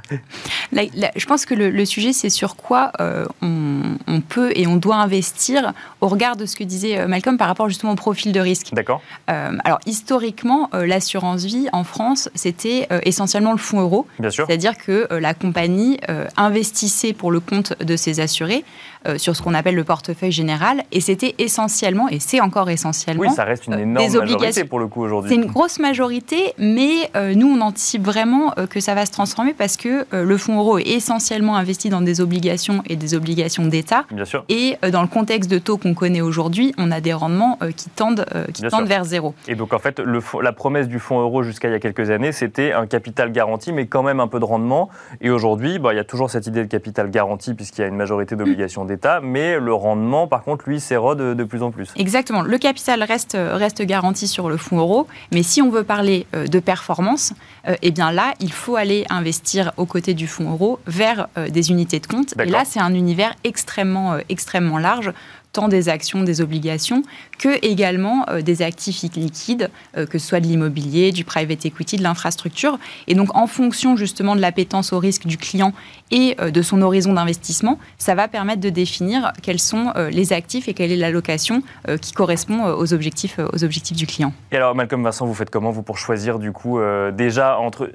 [0.73, 2.93] Je pense que le, sujet c'est sur quoi
[3.43, 7.47] on, on, peut et on doit investir au regard de ce que disait Malcolm par
[7.47, 8.73] rapport justement au profil de risque.
[8.73, 9.01] D'accord.
[9.29, 14.07] alors historiquement, l'assurance vie en France, c'était euh, essentiellement le fonds euro.
[14.21, 18.65] C'est-à-dire que euh, la compagnie euh, investissait pour le compte de ses assurés
[19.19, 20.83] sur ce qu'on appelle le portefeuille général.
[20.91, 23.23] Et c'était essentiellement, et c'est encore essentiellement.
[23.23, 25.31] Oui, ça reste une énorme majorité pour le coup aujourd'hui.
[25.31, 29.77] C'est une grosse majorité, mais nous, on anticipe vraiment que ça va se transformer parce
[29.77, 34.07] que le fonds euro est essentiellement investi dans des obligations et des obligations d'État.
[34.49, 38.27] Et dans le contexte de taux qu'on connaît aujourd'hui, on a des rendements qui tendent,
[38.53, 39.37] qui tendent vers zéro.
[39.47, 42.11] Et donc, en fait, le, la promesse du fonds euro jusqu'à il y a quelques
[42.11, 44.89] années, c'était un capital garanti, mais quand même un peu de rendement.
[45.21, 47.89] Et aujourd'hui, bah, il y a toujours cette idée de capital garanti, puisqu'il y a
[47.89, 51.93] une majorité d'obligations d'État, mais le rendement, par contre, lui, s'érode de plus en plus.
[51.97, 52.43] Exactement.
[52.43, 56.47] Le capital reste, reste garanti sur le fonds euro, mais si on veut parler euh,
[56.47, 57.33] de performance,
[57.69, 61.49] euh, eh bien là, il faut aller investir aux côtés du fonds euro vers euh,
[61.49, 62.35] des unités de compte.
[62.41, 65.13] Et là, c'est un univers extrêmement, extrêmement large
[65.57, 67.03] tant des actions, des obligations,
[67.39, 72.79] que également des actifs liquides, que ce soit de l'immobilier, du private equity, de l'infrastructure.
[73.07, 75.73] Et donc, en fonction justement de l'appétence au risque du client
[76.11, 80.75] et de son horizon d'investissement, ça va permettre de définir quels sont les actifs et
[80.75, 81.63] quelle est l'allocation
[82.03, 84.35] qui correspond aux objectifs, aux objectifs du client.
[84.53, 86.79] Et alors, Malcolm Vincent, vous faites comment, vous, pour choisir, du coup,
[87.13, 87.91] déjà entre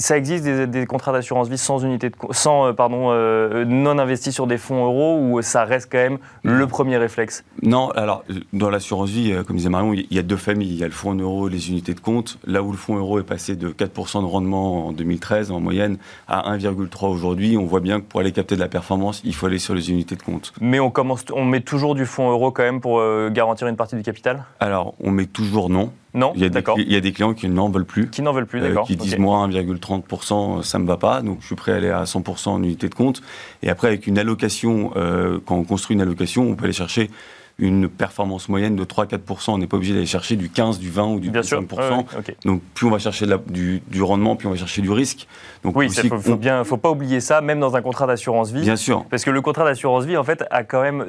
[0.00, 4.34] ça existe des, contrats d'assurance vie sans unité de sans euh, pardon euh, non investis
[4.34, 7.44] sur des fonds euros ou ça reste quand même le premier réflexe?
[7.62, 10.72] Non, alors dans l'assurance vie, euh, comme disait Marion, il y a deux familles.
[10.72, 12.38] Il y a le fonds euro et les unités de compte.
[12.46, 15.98] Là où le fonds euro est passé de 4% de rendement en 2013 en moyenne
[16.28, 19.46] à 1,3 aujourd'hui, on voit bien que pour aller capter de la performance, il faut
[19.46, 20.52] aller sur les unités de compte.
[20.60, 23.96] Mais on commence, on met toujours du fonds euro quand même pour garantir une partie
[23.96, 24.44] du capital?
[24.60, 25.92] Alors on met toujours non.
[26.12, 28.10] Non, il y, a des, il y a des clients qui n'en veulent plus.
[28.10, 28.86] Qui n'en veulent plus, euh, d'accord.
[28.86, 31.90] qui disent moi 1,30%, ça ne me va pas, donc je suis prêt à aller
[31.90, 33.22] à 100% en unité de compte.
[33.62, 37.10] Et après, avec une allocation, euh, quand on construit une allocation, on peut aller chercher
[37.60, 39.52] une performance moyenne de 3-4%.
[39.52, 42.06] On n'est pas obligé d'aller chercher du 15, du 20 ou du 25%.
[42.44, 45.26] Donc plus on va chercher du, rendement, plus on va chercher du risque.
[45.62, 48.62] Donc, oui, il ne faut, pas oublier ça, même dans un contrat d'assurance vie.
[48.62, 49.04] Bien sûr.
[49.10, 51.06] Parce que le contrat d'assurance vie, en fait, a quand même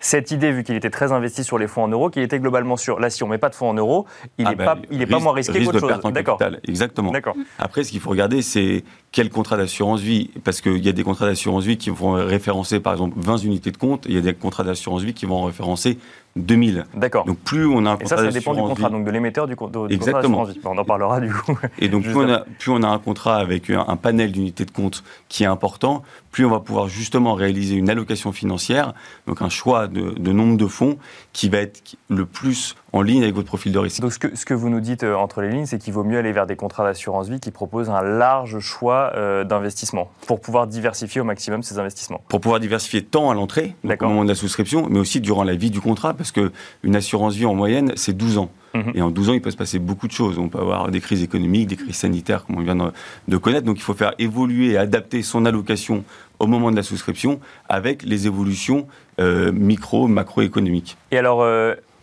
[0.00, 2.76] cette idée, vu qu'il était très investi sur les fonds en euros, qu'il était globalement
[2.76, 3.00] sûr.
[3.00, 4.04] Là, si on ne met pas de fonds en euros,
[4.36, 6.12] il n'est ah pas, ben, pas moins risqué qu'autre chose.
[6.12, 6.38] D'accord.
[6.68, 7.12] Exactement.
[7.58, 8.84] Après, ce qu'il faut regarder, c'est
[9.16, 12.80] quel contrat d'assurance vie Parce qu'il y a des contrats d'assurance vie qui vont référencer,
[12.80, 15.44] par exemple, 20 unités de compte, il y a des contrats d'assurance vie qui vont
[15.44, 15.96] référencer
[16.36, 16.86] 2000.
[16.94, 17.24] D'accord.
[17.24, 19.46] Donc plus on a un contrat Et ça, ça dépend du contrat, donc de l'émetteur
[19.46, 20.44] du, du Exactement.
[20.44, 21.58] contrat On en parlera du coup.
[21.78, 24.70] Et donc plus on, a, plus on, a, un contrat avec un, panel d'unités de
[24.70, 28.92] compte qui est important, plus on va pouvoir justement réaliser une allocation financière,
[29.26, 30.98] donc un choix de, de nombre de fonds
[31.32, 34.00] qui va être le plus en ligne avec votre profil de risque.
[34.00, 36.04] Donc ce que, ce que vous nous dites euh, entre les lignes, c'est qu'il vaut
[36.04, 40.40] mieux aller vers des contrats d'assurance vie qui proposent un large choix euh, d'investissement pour
[40.40, 42.22] pouvoir diversifier au maximum ces investissements.
[42.28, 45.54] Pour pouvoir diversifier tant à l'entrée, au moment de la souscription, mais aussi durant la
[45.54, 48.50] vie du contrat, parce qu'une assurance vie en moyenne, c'est 12 ans.
[48.74, 48.92] Mhm.
[48.94, 50.38] Et en 12 ans, il peut se passer beaucoup de choses.
[50.38, 52.92] On peut avoir des crises économiques, des crises sanitaires, comme on vient
[53.28, 53.64] de, connaître.
[53.64, 56.04] Donc il faut faire évoluer et adapter son allocation
[56.38, 58.86] au moment de la souscription avec les évolutions
[59.20, 60.98] euh, micro, macroéconomiques.
[61.10, 61.42] Et alors,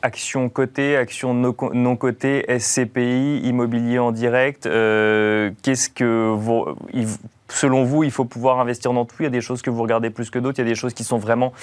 [0.06, 4.66] Action cotée, action non cotée, SCPI, immobilier en direct.
[4.66, 6.36] Euh, qu'est-ce que
[7.48, 9.16] selon vous, il faut pouvoir investir dans tout?
[9.22, 10.60] Il y a des choses que vous regardez plus que d'autres?
[10.60, 11.54] Il y a des choses qui sont vraiment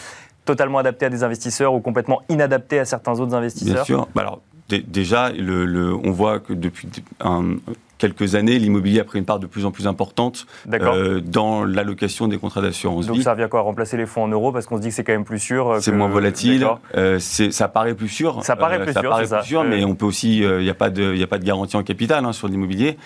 [0.44, 3.74] totalement adaptées à des investisseurs ou complètement inadaptées à certains autres investisseurs.
[3.74, 4.08] Bien sûr.
[4.14, 4.40] Bah alors,
[4.86, 6.88] déjà, on voit que depuis
[7.20, 7.56] un,
[8.00, 12.28] quelques années, l'immobilier a pris une part de plus en plus importante euh, dans l'allocation
[12.28, 14.82] des contrats d'assurance Donc ça revient quoi Remplacer les fonds en euros parce qu'on se
[14.82, 18.08] dit que c'est quand même plus sûr euh, C'est moins volatile, euh, ça paraît plus
[18.08, 18.42] sûr.
[18.42, 20.74] Ça paraît plus ça sûr, paraît plus sûr mais on peut aussi, il n'y a,
[20.74, 22.96] pas de, a pas de garantie en capital hein, sur l'immobilier.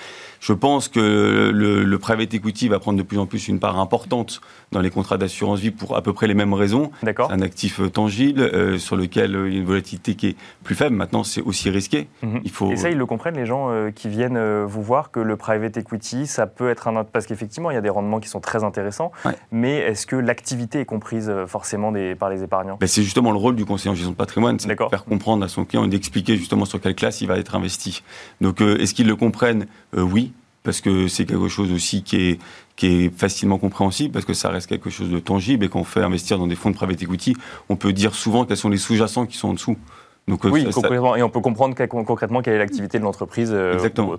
[0.40, 4.42] Je pense que le, private equity va prendre de plus en plus une part importante
[4.72, 6.90] dans les contrats d'assurance vie pour à peu près les mêmes raisons.
[7.02, 7.32] D'accord.
[7.32, 10.94] Un actif tangible sur lequel il y a une volatilité qui est plus faible.
[10.94, 12.08] Maintenant, c'est aussi risqué.
[12.22, 12.40] Mhm.
[12.44, 12.70] Il faut...
[12.70, 16.26] Et ça, ils le comprennent, les gens qui viennent vous voir que le private equity,
[16.26, 17.02] ça peut être un...
[17.02, 19.10] Parce qu'effectivement, il y a des rendements qui sont très intéressants,
[19.50, 22.14] mais est-ce que l'activité est comprise euh, forcément des...
[22.14, 22.76] par les épargnants?
[22.78, 25.44] Ben, C'est justement le rôle du conseiller en gestion de patrimoine, c'est de faire comprendre
[25.44, 28.02] à son client et d'expliquer justement sur quelle classe il va être investi.
[28.40, 29.66] Donc, euh, est-ce qu'ils le comprennent?
[29.96, 32.38] Euh, Oui, parce que c'est quelque chose aussi qui est,
[32.76, 35.84] qui est facilement compréhensible, parce que ça reste quelque chose de tangible, et quand on
[35.84, 37.36] fait investir dans des fonds de private equity,
[37.68, 39.76] on peut dire souvent quels sont les sous-jacents qui sont en dessous.
[40.26, 43.50] Donc, euh, oui, concrètement, et on peut comprendre concrètement quelle est l'activité de l'entreprise.
[43.52, 44.14] Euh, Exactement.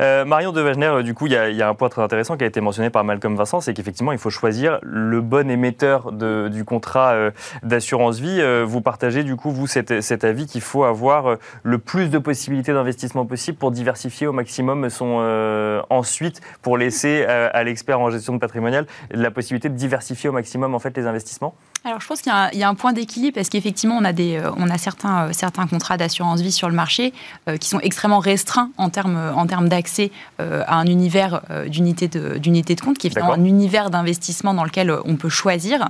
[0.00, 2.46] Euh, Marion de Wagner, du coup, il y, a un point très intéressant qui a
[2.46, 6.64] été mentionné par Malcolm Vincent, c'est qu'effectivement, il faut choisir le bon émetteur de, du
[6.64, 7.30] contrat
[7.62, 8.42] d'assurance vie.
[8.64, 12.74] vous partagez, du coup, vous, cet, cet avis qu'il faut avoir le plus de possibilités
[12.74, 15.84] d'investissement possible pour diversifier au maximum son.
[15.88, 20.74] ensuite, pour laisser à l'expert en gestion de patrimonial la possibilité de diversifier au maximum,
[20.74, 21.54] en fait, les investissements?
[21.84, 24.50] Alors, je pense qu'il y, a un point d'équilibre parce qu'effectivement, on a, des, euh,
[24.56, 27.12] on a certains, euh, certains contrats d'assurance vie sur le marché
[27.48, 32.38] euh, qui sont extrêmement restreints en termes, en termes d'accès à un univers d'unité de,
[32.38, 35.88] de compte, qui est finalement un univers d'investissement dans lequel on peut choisir.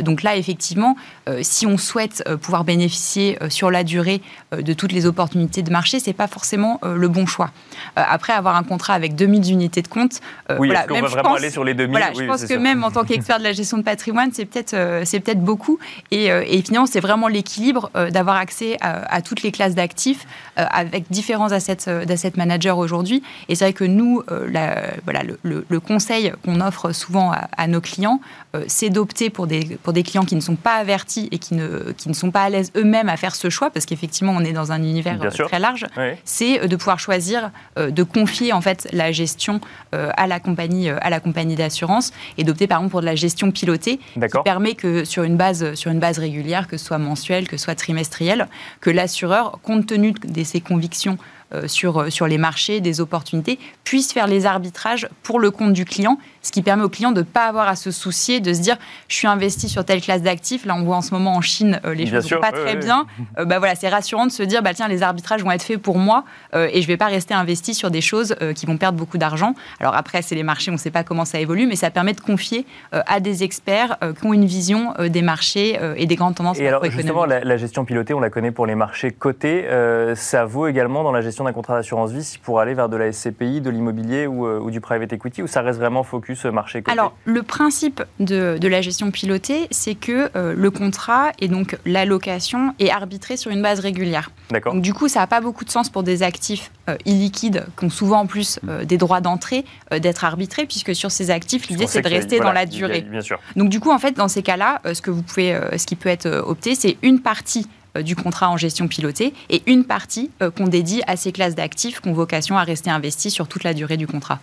[0.00, 0.96] donc là, effectivement,
[1.42, 6.12] si on souhaite pouvoir bénéficier sur la durée de toutes les opportunités de marché, c'est
[6.12, 7.50] pas forcément le bon choix.
[7.94, 10.20] après avoir un contrat avec 2000 unités de compte,
[10.58, 12.90] oui, voilà, même, va vraiment aller sur les 2000 voilà, Je pense que même en
[12.90, 15.78] tant qu'expert de la gestion de patrimoine, c'est peut-être c'est peut-être beaucoup.
[16.10, 20.26] Et, euh, et finalement, c'est vraiment l'équilibre euh, d'avoir accès à, toutes les classes d'actifs
[20.58, 23.22] euh, avec différents assets, d'asset managers aujourd'hui.
[23.48, 28.20] Et c'est vrai que nous, la, voilà, le, conseil qu'on offre souvent à, nos clients,
[28.66, 31.92] c'est d'opter pour des, pour des clients qui ne sont pas avertis et qui ne,
[31.92, 34.52] qui ne sont pas à l'aise eux-mêmes à faire ce choix, parce qu'effectivement, on est
[34.52, 35.86] dans un univers très large.
[36.24, 39.60] C'est de pouvoir choisir de confier en fait la gestion
[39.92, 43.50] à la compagnie, à la compagnie d'assurance et d'opter par exemple pour de la gestion
[43.50, 47.64] pilotée qui permet que sur, une base, sur régulière, que ce soit mensuelle, que ce
[47.64, 48.48] soit trimestrielle,
[48.80, 51.18] que l'assureur, compte tenu de ses convictions
[51.54, 55.72] euh, sur, euh, sur les marchés, des opportunités, puissent faire les arbitrages pour le compte
[55.72, 58.52] du client, ce qui permet au client de ne pas avoir à se soucier, de
[58.52, 58.76] se dire
[59.08, 60.64] je suis investi sur telle classe d'actifs.
[60.64, 63.06] Là, on voit en ce moment en Chine euh, les choses vont pas très bien.
[63.36, 65.98] bah voilà, c'est rassurant de se dire bah tiens les arbitrages vont être faits pour
[65.98, 69.54] moi et je vais pas rester investi sur des choses qui vont perdre beaucoup d'argent.
[69.80, 72.12] Alors après c'est les marchés, on ne sait pas comment ça évolue, mais ça permet
[72.12, 76.58] de confier à des experts qui ont une vision des marchés et des grandes tendances.
[76.58, 79.66] Et alors justement la, la, gestion pilotée, on la connaît pour les marchés cotés.
[80.14, 83.12] ça vaut également dans la gestion d'un contrat d'assurance vie pour aller vers de la
[83.12, 86.82] SCPI, de l'immobilier ou, euh, du private equity ou ça reste vraiment focus euh, marché
[86.86, 91.78] Alors, le principe de, de la gestion pilotée, c'est que euh, le contrat et donc
[91.84, 94.30] l'allocation est arbitré sur une base régulière.
[94.50, 94.74] D'accord.
[94.74, 96.70] Donc, du coup, ça n'a pas beaucoup de sens pour des actifs
[97.04, 101.66] illiquides qui ont souvent en plus des droits d'entrée d'être arbitrés puisque sur ces actifs,
[101.66, 103.00] l'idée c'est de rester dans la durée.
[103.00, 103.40] Bien sûr.
[103.56, 106.08] Donc, du coup, en fait, dans ces cas-là, ce que vous pouvez, ce qui peut
[106.08, 110.50] être opté, c'est une partie euh, du contrat en gestion pilotée et une partie euh,
[110.50, 113.74] qu'on dédie à ces classes d'actifs qui ont vocation à rester investis sur toute la
[113.74, 114.38] durée du contrat.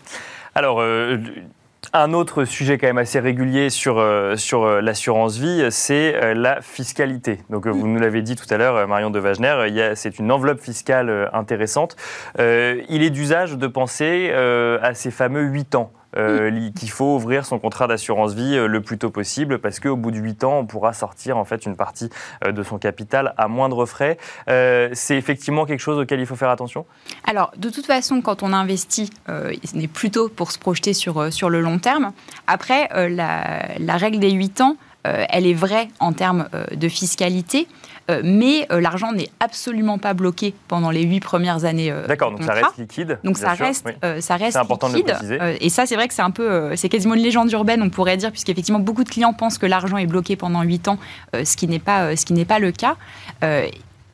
[0.56, 1.18] Alors, euh,
[1.92, 4.04] un autre sujet quand même assez régulier sur,
[4.38, 7.40] sur l'assurance vie, c'est la fiscalité.
[7.50, 11.30] Donc vous nous l'avez dit tout à l'heure, Marion de Wagner, c'est une enveloppe fiscale
[11.34, 11.96] intéressante.
[12.40, 15.92] il est d'usage de penser à ces fameux 8 ans.
[16.16, 19.96] Euh, qu'il faut ouvrir son contrat d'assurance vie euh, le plus tôt possible parce qu'au
[19.96, 22.10] bout de 8 ans, on pourra sortir en fait une partie
[22.46, 24.18] euh, de son capital à moindre frais.
[24.48, 26.86] c'est effectivement quelque chose auquel il faut faire attention?
[27.28, 31.50] Alors, de toute façon, quand on investit, ce n'est plutôt pour se projeter sur, sur
[31.50, 32.12] le long terme.
[32.48, 37.68] Après, la, la, règle des 8 ans, elle est vraie en termes de fiscalité.
[38.12, 41.92] Euh, mais euh, l'argent n'est absolument pas bloqué pendant les huit premières années.
[41.92, 43.20] Euh, D'accord, donc ça reste liquide.
[43.24, 43.88] Donc ça reste,
[44.20, 45.18] ça reste important liquide.
[45.22, 47.90] De et ça, c'est vrai que c'est un peu, c'est quasiment une légende urbaine, on
[47.90, 50.98] pourrait dire, puisqu'effectivement beaucoup de clients pensent que l'argent est bloqué pendant huit ans,
[51.34, 52.98] ce qui n'est pas, ce qui n'est pas le cas.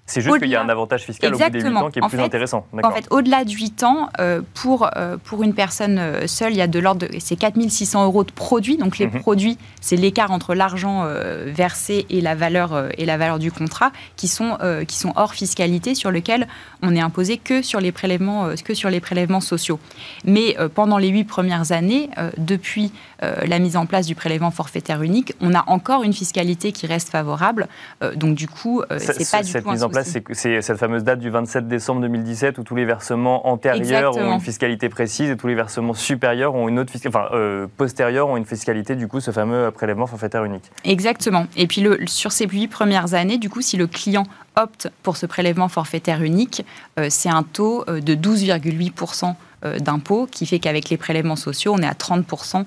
[0.09, 2.07] C'est juste qu'il y a un avantage fiscal au bout des 8 ans qui est
[2.07, 2.65] plus intéressant.
[2.83, 6.57] En fait, au-delà de 8 ans, euh, pour, euh, pour une personne euh, seule, il
[6.57, 7.19] y a de l'ordre de.
[7.19, 8.77] C'est 4600 euros de produits.
[8.77, 9.19] Donc, les mhm.
[9.19, 11.05] produits, c'est l'écart entre l'argent
[11.45, 15.95] versé et la, valeur, et la valeur du contrat qui sont, qui sont hors fiscalité,
[15.95, 16.47] sur lequel
[16.81, 19.79] on n'est imposé que sur les prélèvements, que sur les prélèvements sociaux.
[20.25, 22.91] Mais pendant les 8 premières années, depuis
[23.21, 27.09] la mise en place du prélèvement forfaitaire unique, on a encore une fiscalité qui reste
[27.09, 27.67] favorable.
[28.15, 29.69] donc, du coup, c'est pas du tout
[30.03, 34.39] c'est cette fameuse date du 27 décembre 2017 où tous les versements antérieurs ont une
[34.39, 38.45] fiscalité précise et tous les versements supérieurs ont une autre enfin euh, postérieurs ont une
[38.45, 40.71] fiscalité du coup ce fameux prélèvement forfaitaire unique.
[40.83, 41.47] Exactement.
[41.57, 44.23] Et puis le, sur ces huit premières années, du coup, si le client
[44.55, 46.65] opte pour ce prélèvement forfaitaire unique,
[46.99, 49.35] euh, c'est un taux euh, de 12,8
[49.81, 52.63] d'impôt, qui fait qu'avec les prélèvements sociaux, on est à 30%,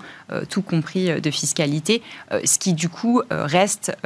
[0.50, 2.02] tout compris de fiscalité,
[2.44, 3.96] ce qui du coup reste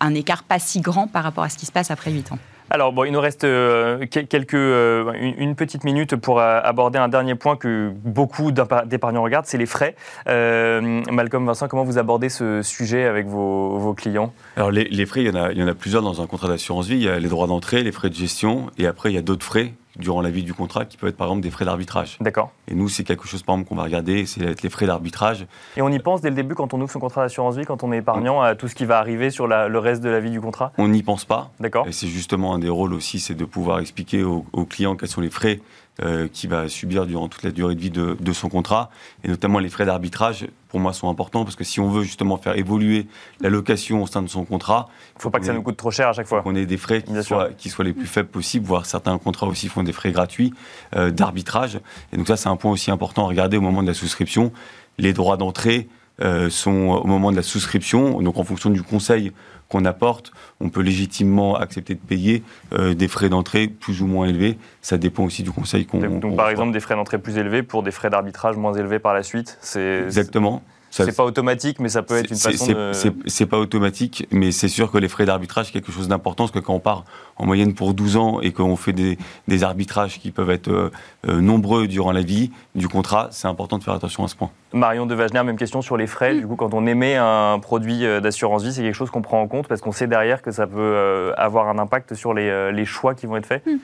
[0.00, 2.38] un écart pas si grand par rapport à ce qui se passe après 8 ans.
[2.68, 7.08] Alors, bon, il nous reste euh, quelques, euh, une, petite minute pour euh, aborder un
[7.08, 9.94] dernier point que beaucoup d'épargnants regardent, c'est les frais.
[10.26, 14.32] Malcolm Vincent, comment vous abordez ce sujet avec vos, clients?
[14.56, 16.96] Alors, les, frais, il y en a plusieurs dans un contrat d'assurance vie.
[16.96, 19.22] Il y a les droits d'entrée, les frais de gestion, et après, il y a
[19.22, 22.16] d'autres frais durant la vie du contrat qui peut être par exemple des frais d'arbitrage.
[22.20, 22.50] D'accord.
[22.68, 25.46] Et nous, c'est quelque chose par exemple qu'on va regarder, c'est les frais d'arbitrage.
[25.76, 27.82] Et on y pense dès le début quand on ouvre son contrat d'assurance vie, quand
[27.82, 30.30] on est épargnant, à tout ce qui va arriver sur le reste de la vie
[30.30, 30.72] du contrat?
[30.78, 31.50] On n'y pense pas.
[31.60, 31.86] D'accord.
[31.86, 35.08] Et c'est justement un des rôles aussi, c'est de pouvoir expliquer aux, aux clients quels
[35.08, 35.60] sont les frais
[36.02, 38.90] euh, qui va subir durant toute la durée de vie de, de son contrat.
[39.24, 42.36] Et notamment les frais d'arbitrage, pour moi, sont importants parce que si on veut justement
[42.36, 43.06] faire évoluer
[43.40, 44.88] la location au sein de son contrat.
[45.14, 46.42] Il ne faut pas que ça nous coûte trop cher à chaque fois.
[46.44, 49.46] On ait des frais qui soient, qui soient, les plus faibles possibles, voire certains contrats
[49.46, 50.52] aussi font des frais gratuits
[50.94, 51.80] euh, d'arbitrage.
[52.12, 54.52] Et donc ça, c'est un point aussi important à regarder au moment de la souscription.
[54.98, 55.88] Les droits d'entrée
[56.22, 59.32] euh, sont au moment de la souscription, donc en fonction du conseil
[59.68, 64.26] qu'on apporte, on peut légitimement accepter de payer euh, des frais d'entrée plus ou moins
[64.26, 64.58] élevés.
[64.82, 65.98] Ça dépend aussi du conseil qu'on.
[65.98, 69.14] Donc, par exemple, des frais d'entrée plus élevés pour des frais d'arbitrage moins élevés par
[69.14, 69.58] la suite.
[69.60, 70.62] C'est exactement.
[71.04, 72.92] C'est pas automatique, mais ça peut être une façon de.
[73.26, 76.52] C'est pas automatique, mais c'est sûr que les frais d'arbitrage, c'est quelque chose d'important, parce
[76.52, 77.04] que quand on part
[77.36, 80.90] en moyenne pour 12 ans et qu'on fait des, des, arbitrages qui peuvent être euh,
[81.28, 84.50] euh, nombreux durant la vie du contrat, c'est important de faire attention à ce point.
[84.72, 86.34] Marion de Wagner, même question sur les frais.
[86.34, 89.40] Du coup, quand on émet un produit euh, d'assurance vie, c'est quelque chose qu'on prend
[89.40, 92.84] en compte parce qu'on sait derrière que ça peut avoir un impact sur les, les
[92.84, 93.66] choix qui vont être faits.
[93.66, 93.76] Hmm.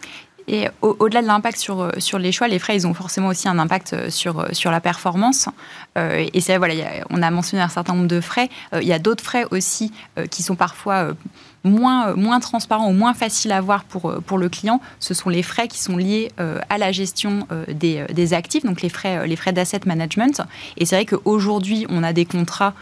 [0.49, 3.59] Et au-delà de l'impact sur, sur les choix, les frais, ils ont forcément aussi un
[3.59, 5.49] impact sur, sur la performance.
[5.97, 6.75] Et c'est voilà,
[7.11, 8.49] on a mentionné un certain nombre de frais.
[8.73, 9.93] il y a d'autres frais aussi
[10.31, 11.13] qui sont parfois
[11.65, 15.43] moins, moins transparent ou moins facile à voir pour, pour le client, ce sont les
[15.43, 19.53] frais qui sont liés à la gestion des, des, actifs, donc les frais, les frais
[19.53, 20.43] d'asset management.
[20.77, 22.75] Et c'est vrai qu'aujourd'hui, on a des contrats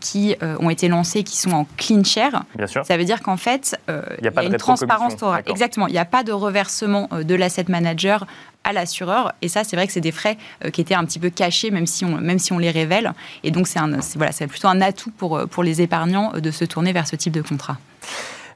[0.00, 2.44] qui ont été lancés qui sont en clean share.
[2.56, 2.84] Bien sûr.
[2.84, 5.14] Ça veut dire qu'en fait, il y a, une transparence
[5.46, 5.86] Exactement.
[5.86, 8.26] Il n'y a pas de reversement de l'asset manager
[8.66, 9.32] à l'assureur.
[9.40, 11.70] Et ça, c'est vrai que c'est des frais euh, qui étaient un petit peu cachés,
[11.70, 13.12] même si on, même si on les révèle.
[13.42, 13.80] Et donc, c'est
[14.16, 17.42] voilà, plutôt un atout pour, pour les épargnants de se tourner vers ce type de
[17.42, 17.78] contrat.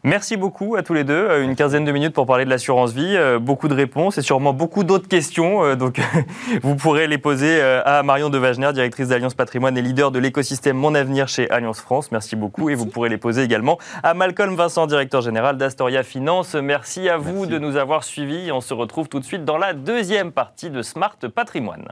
[0.02, 1.12] Merci beaucoup à tous les deux.
[1.12, 3.16] Euh, une quinzaine de minutes pour parler de l'assurance vie.
[3.16, 5.62] Euh, beaucoup de réponses et sûrement beaucoup d'autres questions.
[5.62, 6.00] Euh, donc,
[6.62, 10.94] vous pourrez les poser à Marion Devagener, directrice d'Alliance Patrimoine et leader de l'écosystème Mon
[10.94, 12.12] Avenir chez Alliance France.
[12.12, 12.70] Merci beaucoup.
[12.70, 16.54] Et vous pourrez les poser également à Malcolm Vincent, directeur général d'Astoria Finance.
[16.54, 18.50] Merci à vous de nous avoir suivis.
[18.52, 21.88] On se retrouve tout de suite dans la deuxième partie de Smart Patrimoine.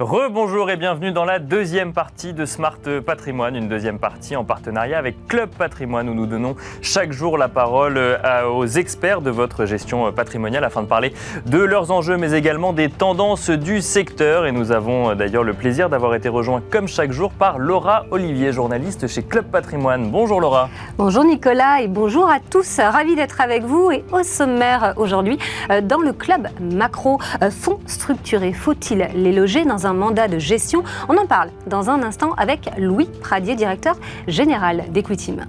[0.00, 4.96] Rebonjour et bienvenue dans la deuxième partie de Smart Patrimoine, une deuxième partie en partenariat
[4.96, 9.66] avec Club Patrimoine où nous donnons chaque jour la parole euh, aux experts de votre
[9.66, 11.12] gestion patrimoniale afin de parler
[11.44, 14.46] de leurs enjeux mais également des tendances du secteur.
[14.46, 18.06] Et nous avons euh, d'ailleurs le plaisir d'avoir été rejoints comme chaque jour par Laura
[18.10, 20.10] Olivier, journaliste chez Club Patrimoine.
[20.10, 20.70] Bonjour Laura.
[20.96, 22.80] Bonjour Nicolas et bonjour à tous.
[22.80, 25.36] Ravi d'être avec vous et au sommaire aujourd'hui
[25.70, 27.18] euh, dans le Club Macro.
[27.50, 30.82] Fonds structurés, faut-il les loger dans un mandat de gestion.
[31.08, 35.46] On en parle dans un instant avec Louis Pradier, directeur général d'Equitim.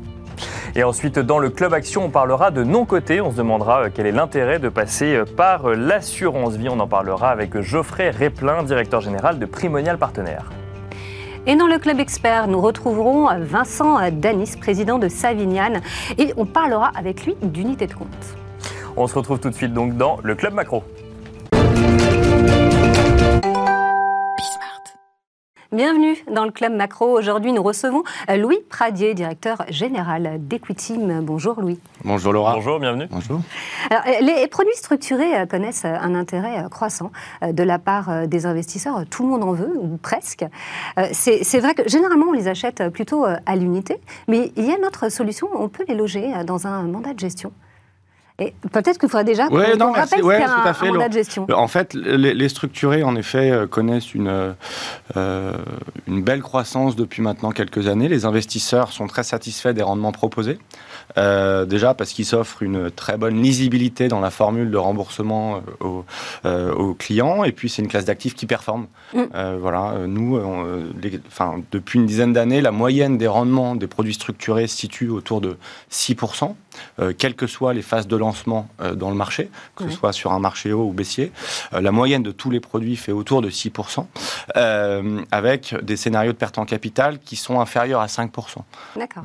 [0.75, 3.19] Et ensuite, dans le Club Action, on parlera de non-côté.
[3.19, 6.69] On se demandera euh, quel est l'intérêt de passer euh, par euh, l'assurance vie.
[6.69, 10.49] On en parlera avec Geoffrey Réplin, directeur général de Primonial Partenaires.
[11.45, 15.81] Et dans le Club Expert, nous retrouverons Vincent Danis, président de Savignan,
[16.19, 18.07] et on parlera avec lui d'unité de compte.
[18.95, 20.83] On se retrouve tout de suite donc dans le Club Macro.
[25.73, 27.17] Bienvenue dans le Club Macro.
[27.17, 31.21] Aujourd'hui, nous recevons euh, Louis Pradier, directeur général d'Equitim.
[31.21, 31.79] Bonjour Louis.
[32.03, 32.55] Bonjour Laura.
[32.55, 33.07] Bonjour, bienvenue.
[33.09, 33.39] Bonjour.
[33.89, 39.05] Euh, les produits structurés euh, connaissent un intérêt croissant de la part des investisseurs.
[39.09, 40.43] Tout le monde en veut, ou presque.
[41.13, 44.83] C'est vrai que généralement, on les achète plutôt à l'unité, mais il y a une
[44.83, 45.47] autre solution.
[45.53, 47.53] On peut les loger dans un mandat de gestion
[48.71, 51.47] peut-être qu'il faudrait déjà ouais, qu'on rappelle ouais, un, à fait, mandat de gestion.
[51.53, 54.53] En fait, les, structurés, en effet, euh, connaissent une,
[55.17, 55.53] euh,
[56.07, 58.07] une belle croissance depuis maintenant quelques années.
[58.07, 60.59] Les investisseurs sont très satisfaits des rendements proposés.
[61.17, 66.05] Euh, déjà parce qu'ils s'offrent une très bonne lisibilité dans la formule de remboursement aux,
[66.45, 67.43] aux clients.
[67.43, 68.87] Et puis, c'est une classe d'actifs qui performe.
[69.13, 69.23] Mm.
[69.59, 70.39] voilà, nous,
[71.27, 75.41] enfin, depuis une dizaine d'années, la moyenne des rendements des produits structurés se situe autour
[75.41, 75.57] de
[75.91, 76.55] 6%.
[76.99, 80.13] Euh, quelles que soient les phases de lancement euh, dans le marché, que ce soit
[80.13, 81.31] sur un marché haut ou baissier.
[81.73, 84.05] Euh, la moyenne de tous les produits fait autour de 6%,
[85.31, 88.29] avec des scénarios de perte en capital qui sont inférieurs à 5%.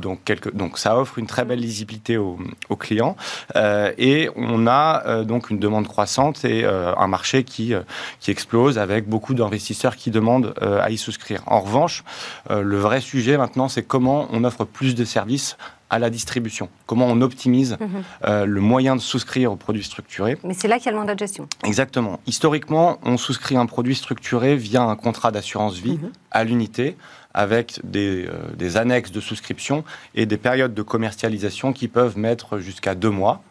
[0.01, 0.21] Donc,
[0.55, 2.39] donc ça offre une très belle lisibilité aux,
[2.79, 3.17] clients.
[3.55, 7.75] et on a donc une demande croissante et un marché qui,
[8.21, 11.43] qui explose avec beaucoup d'investisseurs qui demandent à y souscrire.
[11.47, 12.05] En revanche,
[12.51, 15.57] le vrai sujet maintenant, c'est comment on offre plus de services
[15.91, 16.69] à la distribution.
[16.87, 17.89] Comment on optimise mhm.
[18.25, 20.37] euh, le moyen de souscrire aux produits structurés.
[20.45, 21.49] Mais c'est là qu'il y a le mandat de gestion.
[21.65, 22.21] Exactement.
[22.27, 26.13] Historiquement, on souscrit un produit structuré via un contrat d'assurance vie mhm.
[26.31, 26.97] à l'unité
[27.35, 32.59] avec des, euh, des, annexes de souscription et des périodes de commercialisation qui peuvent mettre
[32.59, 33.43] jusqu'à deux mois.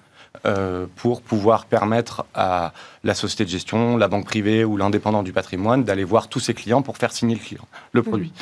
[0.45, 5.32] Euh, pour pouvoir permettre à la société de gestion, la banque privée ou l'indépendant du
[5.32, 8.04] patrimoine d'aller voir tous ses clients pour faire signer le, client, le mmh.
[8.04, 8.34] produit.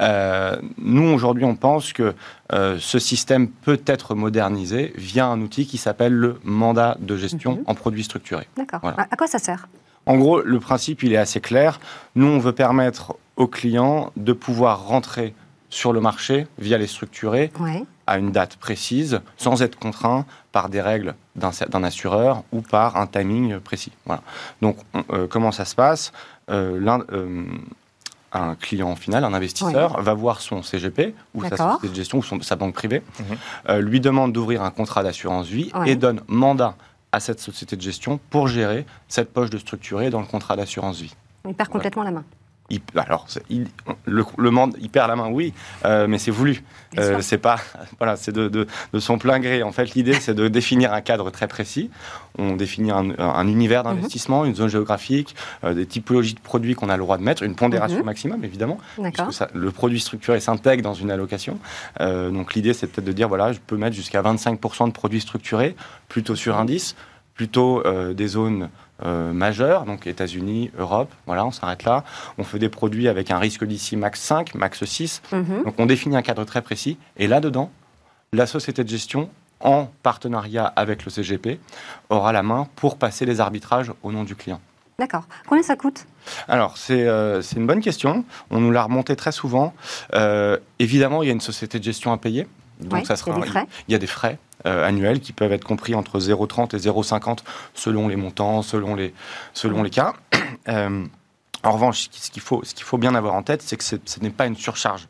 [0.00, 2.14] Euh, nous, aujourd'hui, on pense que
[2.52, 7.56] euh, ce système peut être modernisé via un outil qui s'appelle le mandat de gestion
[7.56, 7.62] mmh.
[7.66, 8.48] en produits structurés.
[8.56, 8.80] D'accord.
[8.84, 9.68] À quoi ça sert?
[10.06, 11.80] En gros, le principe, il est assez clair.
[12.14, 15.34] Nous, on veut permettre aux clients de pouvoir rentrer
[15.70, 17.52] sur le marché via les structurés
[18.06, 23.06] à une date précise, sans être contraint par des règles d'un assureur ou par un
[23.06, 23.92] timing précis.
[24.06, 24.22] Voilà.
[24.62, 24.78] Donc,
[25.12, 26.12] euh, comment ça se passe?
[26.50, 26.80] Euh,
[27.12, 27.44] euh,
[28.32, 32.42] Un client final, un investisseur, va voir son CGP ou sa société de gestion ou
[32.42, 33.78] sa banque privée, mhm.
[33.78, 36.74] lui demande d'ouvrir un contrat d'assurance vie et donne mandat
[37.12, 41.00] à cette société de gestion pour gérer cette poche de structuré dans le contrat d'assurance
[41.00, 41.14] vie.
[41.46, 42.24] Il perd complètement la main
[42.96, 43.26] alors,
[44.04, 45.54] le, le, monde, il perd la main, oui,
[45.86, 46.62] euh, mais c'est voulu.
[46.98, 47.58] Euh, c'est pas,
[47.98, 49.62] voilà, c'est de, de, son plein gré.
[49.62, 51.90] En fait, l'idée, c'est de définir un cadre très précis.
[52.36, 53.94] On définit un, univers mhm.
[53.94, 57.42] d'investissement, une zone géographique, euh, des typologies de produits qu'on a le droit de mettre,
[57.42, 58.04] une pondération mhm.
[58.04, 58.78] maximum, évidemment.
[59.54, 61.58] Le produit structuré s'intègre dans une allocation.
[61.98, 65.74] donc, l'idée, c'est peut-être de dire, voilà, je peux mettre jusqu'à 25% de produits structurés,
[66.08, 66.96] plutôt sur indice
[67.34, 68.68] plutôt des zones
[69.04, 72.04] majeures, donc États-Unis, Europe, voilà, on s'arrête là.
[72.36, 75.22] On fait des produits avec un risque d'ici max 5, max 6.
[75.32, 75.64] Mhm.
[75.64, 76.98] Donc on définit un cadre très précis.
[77.16, 77.70] Et là-dedans,
[78.32, 79.30] la société de gestion
[79.60, 81.58] en partenariat avec le CGP,
[82.10, 84.60] aura la main pour passer les arbitrages au nom du client.
[84.98, 85.24] D'accord.
[85.46, 86.06] Combien ça coûte?
[86.48, 88.24] Alors, euh, c'est une bonne question.
[88.50, 89.72] On nous l'a remonté très souvent.
[90.14, 92.48] Euh, évidemment, il y a une société de gestion à payer.
[92.80, 95.20] Donc, ça sera, il y a des frais, il y a des frais euh, annuels
[95.20, 97.38] qui peuvent être compris entre 0,30 et 0,50
[97.74, 99.14] selon les montants, selon les,
[99.52, 100.14] selon les cas.
[100.68, 104.30] en revanche, ce qu'il faut, qu'il faut bien avoir en tête, c'est que ce n'est
[104.30, 105.08] pas une surcharge.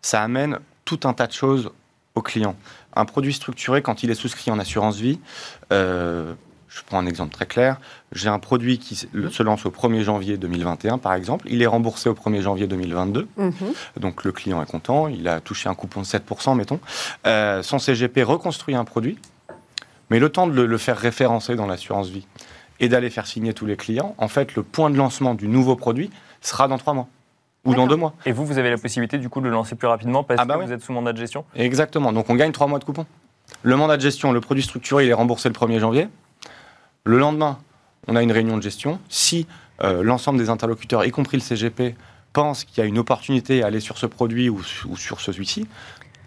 [0.00, 1.70] Ça amène tout un tas de choses
[2.14, 2.56] au client.
[2.94, 5.20] Un produit structuré, quand il est souscrit en assurance vie,
[5.72, 6.34] euh,
[6.74, 7.78] je prends un exemple très clair.
[8.12, 11.46] J'ai un produit qui se lance au 1er janvier 2021, par exemple.
[11.50, 13.28] Il est remboursé au 1er janvier 2022.
[13.36, 13.52] Mhm.
[14.00, 15.08] Donc le client est content.
[15.08, 16.80] Il a touché un coupon de 7%, mettons.
[17.26, 19.18] Euh, son CGP reconstruit un produit.
[20.10, 22.26] Mais le temps de le, le faire référencer dans l'assurance vie
[22.80, 25.76] et d'aller faire signer tous les clients, en fait, le point de lancement du nouveau
[25.76, 26.10] produit
[26.40, 27.08] sera dans trois mois
[27.64, 28.14] ou dans deux mois.
[28.26, 30.44] Et vous, vous avez la possibilité du coup de le lancer plus rapidement parce ah
[30.44, 31.44] bah que vous êtes sous mandat de gestion?
[31.54, 32.12] Exactement.
[32.12, 33.06] Donc on gagne trois mois de coupon.
[33.62, 36.08] Le mandat de gestion, le produit structuré, il est remboursé le 1er janvier.
[37.04, 37.58] Le lendemain,
[38.06, 39.00] on a une réunion de gestion.
[39.08, 39.46] Si
[39.82, 41.96] euh, l'ensemble des interlocuteurs, y compris le CGP,
[42.32, 45.66] pensent qu'il y a une opportunité à aller sur ce produit ou, sur celui-ci,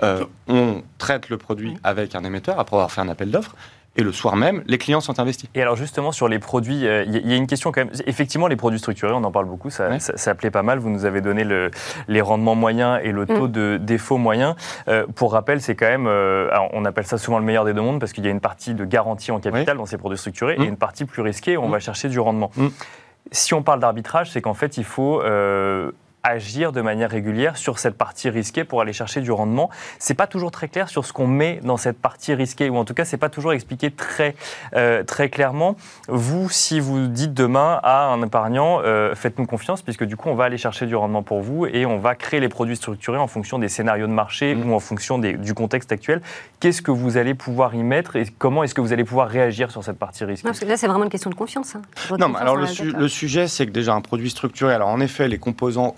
[0.03, 3.55] euh, on traite le produit avec un émetteur après avoir fait un appel d'offres
[3.98, 5.50] et le soir même, les clients sont investis.
[5.56, 7.93] Et alors justement sur les produits, il euh, y, a une question quand même.
[8.06, 10.80] Effectivement, les produits structurés, on en parle beaucoup, ça, ça, plaît pas mal.
[10.80, 11.72] Vous nous avez donné le,
[12.08, 13.52] les rendements moyens et le taux mm.
[13.52, 14.56] de défaut moyen.
[14.88, 17.82] Euh, pour rappel, c'est quand même, euh, on appelle ça souvent le meilleur des deux
[17.82, 20.56] mondes parce qu'il y a une partie de garantie en capital dans ces produits structurés
[20.56, 20.70] et mm.
[20.70, 21.72] une partie plus risquée où on mm.
[21.72, 22.52] va chercher du rendement.
[23.32, 25.22] Si on parle d'arbitrage, c'est qu'en fait, il faut
[26.26, 29.69] agir de manière régulière sur cette partie risquée pour aller chercher du rendement.
[29.99, 32.86] C'est pas toujours très clair sur ce qu'on met dans cette partie risquée, ou en
[32.86, 34.36] tout cas, c'est pas toujours expliqué très,
[34.76, 35.76] euh, très clairement.
[36.07, 40.36] Vous, si vous dites demain à un épargnant, euh, faites-nous confiance, puisque du coup, on
[40.36, 43.28] va aller chercher du rendement pour vous et on va créer les produits structurés en
[43.28, 44.69] fonction des scénarios de marché mmh.
[44.69, 46.21] ou en fonction du contexte actuel.
[46.59, 49.71] Qu'est-ce que vous allez pouvoir y mettre et comment est-ce que vous allez pouvoir réagir
[49.71, 50.47] sur cette partie risquée?
[50.47, 51.76] Parce que Là, c'est vraiment une question de confiance.
[51.76, 51.82] Hein.
[52.17, 52.65] Non, alors le,
[52.97, 55.93] le, sujet, c'est que déjà un produit structuré, alors en effet, les composants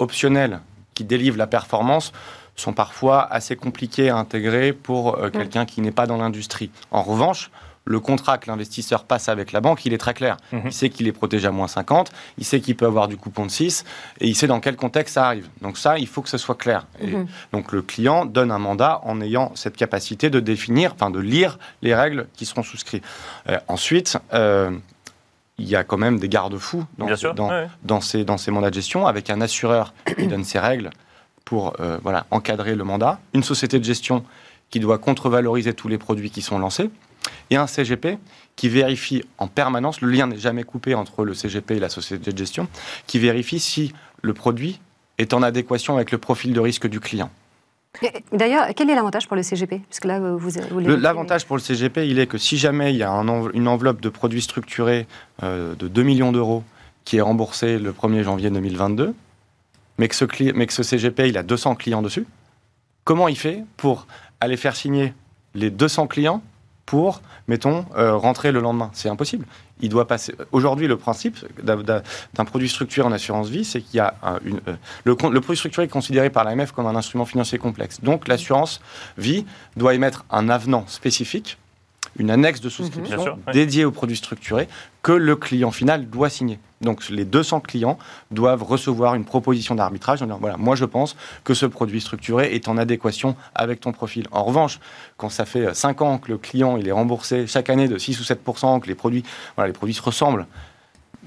[0.93, 2.11] qui délivrent la performance
[2.55, 6.72] sont parfois assez compliqués à intégrer pour euh, quelqu'un qui n'est pas dans l'industrie.
[6.89, 7.51] En revanche,
[7.88, 10.38] le contrat que l'investisseur passe avec la banque, il est très clair.
[10.51, 10.61] Mhm.
[10.65, 13.45] Il sait qu'il est protégé à moins 50, il sait qu'il peut avoir du coupon
[13.45, 13.86] de 6,
[14.20, 15.47] et il sait dans quel contexte ça arrive.
[15.61, 16.86] Donc ça, il faut que ce soit clair.
[17.01, 17.28] Mhm.
[17.53, 21.57] donc le client donne un mandat en ayant cette capacité de définir, enfin de lire
[21.82, 23.03] les règles qui seront souscrites.
[23.47, 24.72] Euh, ensuite, euh,
[25.60, 29.30] il y a quand même des garde-fous dans, ces, dans ces mandats de gestion, avec
[29.30, 30.91] un assureur qui donne ses règles
[31.45, 34.24] pour euh, voilà, encadrer le mandat, une société de gestion
[34.70, 36.89] qui doit contre-valoriser tous les produits qui sont lancés,
[37.49, 38.18] et un CGP
[38.55, 42.32] qui vérifie en permanence, le lien n'est jamais coupé entre le CGP et la société
[42.32, 42.68] de gestion,
[43.05, 44.80] qui vérifie si le produit
[45.18, 47.30] est en adéquation avec le profil de risque du client.
[48.32, 52.28] D'ailleurs, quel est l'avantage pour le CGP là, vous, L'avantage pour le CGP, il est
[52.28, 55.08] que si jamais il y a une enveloppe de produits structurés
[55.43, 56.64] euh, de 2 millions d'euros
[57.06, 59.14] qui est remboursée le 1er janvier 2022,
[59.98, 62.26] mais que, ce mais que ce CGP, il a 200 clients dessus,
[63.04, 64.08] comment il fait pour
[64.41, 65.14] aller faire signer
[65.56, 66.41] les 200 clients
[66.88, 68.89] pour, mettons, euh, rentrer le lendemain.
[68.93, 69.45] C'est impossible.
[69.81, 70.33] Il doit passer.
[70.51, 74.61] Aujourd'hui, le principe d'un produit structuré en assurance vie, c'est qu'il y a une.
[74.67, 74.73] Euh,
[75.03, 78.01] le, le, produit structuré est considéré par l'AMF comme un instrument financier complexe.
[78.01, 78.81] Donc, l'assurance
[79.17, 81.57] vie doit émettre un avenant spécifique
[82.19, 83.53] une annexe de souscription mhm.
[83.53, 84.67] dédiée aux produits structurés
[85.03, 86.57] que le client final doit signer.
[86.82, 87.97] Donc les 200 clients
[88.32, 92.53] doivent recevoir une proposition d'arbitrage en disant voilà, moi je pense que ce produit structuré
[92.53, 94.28] est en adéquation avec ton profil.
[94.32, 94.80] En revanche,
[95.17, 98.19] quand ça fait 5 ans que le client il est remboursé chaque année de 6
[98.19, 99.23] ou 7% que les produits,
[99.55, 100.45] voilà, les produits se ressemblent,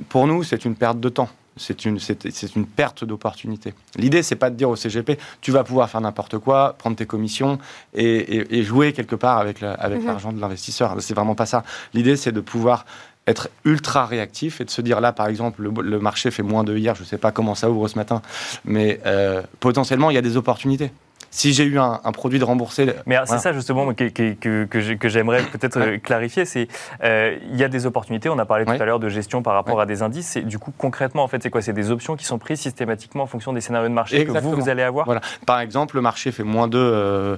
[0.09, 1.29] pour nous c'est une perte de temps
[1.61, 3.75] c'est une, c'est, une perte d'opportunité.
[3.97, 7.07] L'idée, c'est pas de dire au CGP, tu vas pouvoir faire n'importe quoi, prendre tes
[7.07, 7.59] commissions
[7.93, 10.07] et, jouer quelque part avec, avec mhm.
[10.07, 10.97] l'argent de l'investisseur.
[11.01, 11.65] C'est vraiment pas ça.
[11.93, 12.87] L'idée, c'est de pouvoir
[13.27, 16.77] être ultra réactif et de se dire là, par exemple, le, marché fait moins de
[16.77, 18.23] hier, je ne sais pas comment ça ouvre ce matin,
[18.65, 20.91] mais euh, potentiellement, il y a des opportunités
[21.31, 22.93] si j'ai eu un, produit de remboursé.
[23.07, 26.69] Mais c'est ça justement que, que, que, j'aimerais peut-être clarifier, c'est
[27.03, 28.29] euh, il y a des opportunités.
[28.29, 30.37] On a parlé tout à l'heure de gestion par rapport à des indices.
[30.37, 31.63] Et du coup, concrètement, en fait, c'est quoi?
[31.63, 34.53] C'est des options qui sont prises systématiquement en fonction des scénarios de marché que vous,
[34.53, 35.07] vous allez avoir?
[35.07, 35.21] Voilà.
[35.47, 37.37] Par exemple, le marché fait moins 2% euh,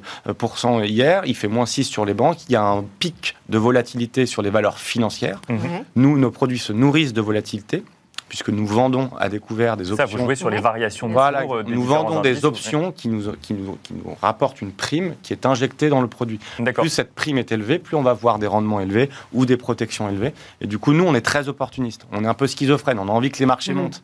[0.84, 2.48] hier, il fait moins 6 sur les banques.
[2.48, 5.40] Il y a un pic de volatilité sur les valeurs financières.
[5.48, 5.84] Mhm.
[5.96, 7.84] Nous, nos produits se nourrissent de volatilité
[8.32, 10.06] puisque nous vendons à découvert des options.
[10.06, 13.52] Ça, vous jouez sur les variations de voilà, Nous vendons des options qui nous, qui,
[13.52, 16.40] nous, qui nous rapportent une prime qui est injectée dans le produit.
[16.74, 20.08] Plus cette prime est élevée, plus on va voir des rendements élevés ou des protections
[20.08, 20.32] élevées.
[20.62, 22.06] Et du coup, nous, on est très opportuniste.
[22.10, 22.98] On est un peu schizophrène.
[22.98, 23.76] On a envie que les marchés mmh.
[23.76, 24.02] montent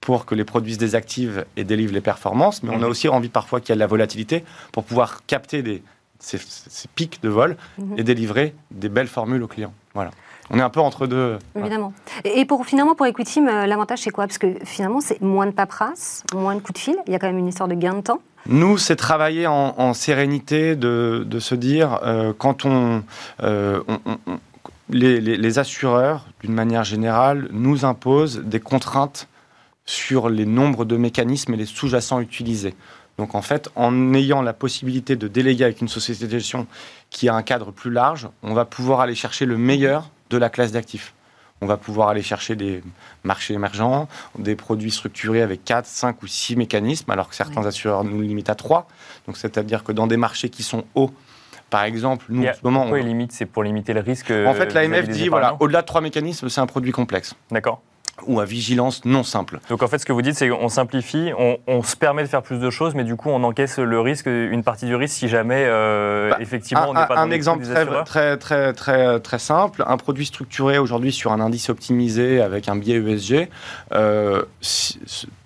[0.00, 2.90] pour que les produits se désactivent et délivrent les performances, mais on a mmh.
[2.90, 5.82] aussi envie parfois qu'il y ait de la volatilité pour pouvoir capter des,
[6.20, 6.38] ces,
[6.94, 7.98] pics de vol mmh.
[7.98, 9.74] et délivrer des belles formules aux clients.
[9.92, 10.12] Voilà.
[10.50, 11.38] On est un peu entre deux.
[11.56, 11.92] Évidemment.
[12.24, 14.26] Et pour, finalement, pour Equity, l'avantage, c'est quoi?
[14.26, 16.96] Parce que finalement, c'est moins de paperasse, moins de coups de fil.
[17.06, 18.20] Il y a quand même une histoire de gain de temps.
[18.48, 23.02] Nous, c'est travailler en, sérénité, de, se dire, euh, quand on,
[23.42, 23.80] euh,
[24.88, 29.28] les, assureurs, d'une manière générale, nous imposent des contraintes
[29.84, 32.74] sur les nombres de mécanismes et les sous-jacents utilisés.
[33.18, 36.66] Donc en fait, en ayant la possibilité de déléguer avec une société de gestion
[37.10, 40.48] qui a un cadre plus large, on va pouvoir aller chercher le meilleur de la
[40.48, 41.14] classe d'actifs.
[41.62, 42.82] On va pouvoir aller chercher des
[43.24, 44.08] marchés émergents,
[44.38, 48.50] des produits structurés avec 4, 5 ou 6 mécanismes, alors que certains assureurs nous limitent
[48.50, 48.86] à 3.
[49.26, 51.12] Donc c'est-à-dire que dans des marchés qui sont hauts,
[51.70, 52.86] par exemple, nous, en ce moment.
[58.18, 59.60] Un ou à vigilance non simple.
[59.68, 61.30] Donc en fait, ce que vous dites, c'est qu'on simplifie,
[61.66, 64.26] on, se permet de faire plus de choses, mais du coup, on encaisse le risque,
[64.26, 68.04] une partie du risque, si jamais euh, bah, effectivement on n'est pas un exemple très,
[68.04, 72.76] très, très, très, très simple, un produit structuré aujourd'hui sur un indice optimisé avec un
[72.76, 73.48] biais ESG,
[73.92, 74.42] euh,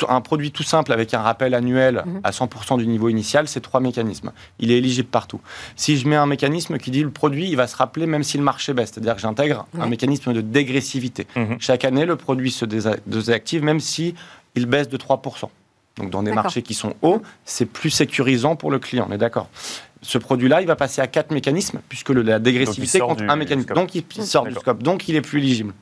[0.09, 2.21] un produit tout simple avec un rappel annuel mhm.
[2.25, 4.33] à 100% du niveau initial, c'est trois mécanismes.
[4.59, 5.41] Il est éligible partout.
[5.77, 8.39] Si je mets un mécanisme qui dit le produit, il va se rappeler même si
[8.39, 11.27] le marché baisse, c'est-à-dire que j'intègre un mécanisme de dégressivité.
[11.37, 11.57] Mhm.
[11.59, 12.65] Chaque année, le produit se
[13.07, 14.15] désactive, même si
[14.55, 15.49] il baisse de 3%.
[15.97, 19.19] Donc dans des marchés qui sont hauts, c'est plus sécurisant pour le client, on est
[19.19, 19.49] d'accord.
[20.03, 23.75] Ce produit-là, il va passer à quatre mécanismes, puisque la dégressivité compte un mécanisme.
[23.75, 25.75] Donc il sort du scope, donc il est plus éligible.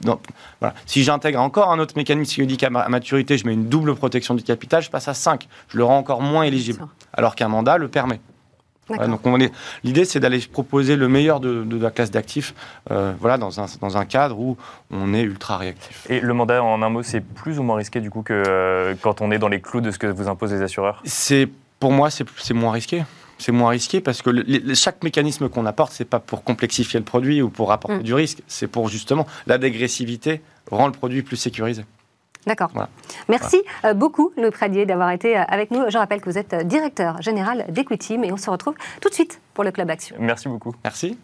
[0.00, 0.22] Donc,
[0.60, 0.74] voilà.
[0.86, 4.34] Si j'intègre encore un autre mécanisme qui dit qu'à maturité, je mets une double protection
[4.34, 5.46] du capital, je passe à 5.
[5.68, 6.86] Je le rends encore moins éligible.
[7.12, 8.20] Alors qu'un mandat le permet
[8.88, 9.20] donc
[9.82, 12.54] l'idée, c'est d'aller proposer le meilleur de, la classe d'actifs,
[12.90, 14.56] euh, voilà, dans un, dans un cadre où
[14.90, 16.06] on est ultra réactif.
[16.08, 18.94] Et le mandat, en un mot, c'est plus ou moins risqué du coup que euh,
[19.00, 21.00] quand on est dans les clous de ce que vous imposent les assureurs?
[21.04, 21.48] C'est
[21.80, 23.04] pour moi, c'est moins risqué.
[23.38, 24.30] C'est moins risqué parce que
[24.74, 28.02] chaque mécanisme qu'on apporte, c'est pas pour complexifier le produit ou pour apporter mm.
[28.02, 31.84] du risque, c'est pour justement la dégressivité rend le produit plus sécurisé.
[32.46, 32.70] D'accord.
[33.28, 35.88] Merci euh, beaucoup, Louis Pradier, d'avoir été euh, avec nous.
[35.88, 39.14] Je rappelle que vous êtes euh, directeur général d'Equity, mais on se retrouve tout de
[39.14, 40.16] suite pour le Club Action.
[40.18, 40.74] Merci beaucoup.
[40.84, 41.18] Merci.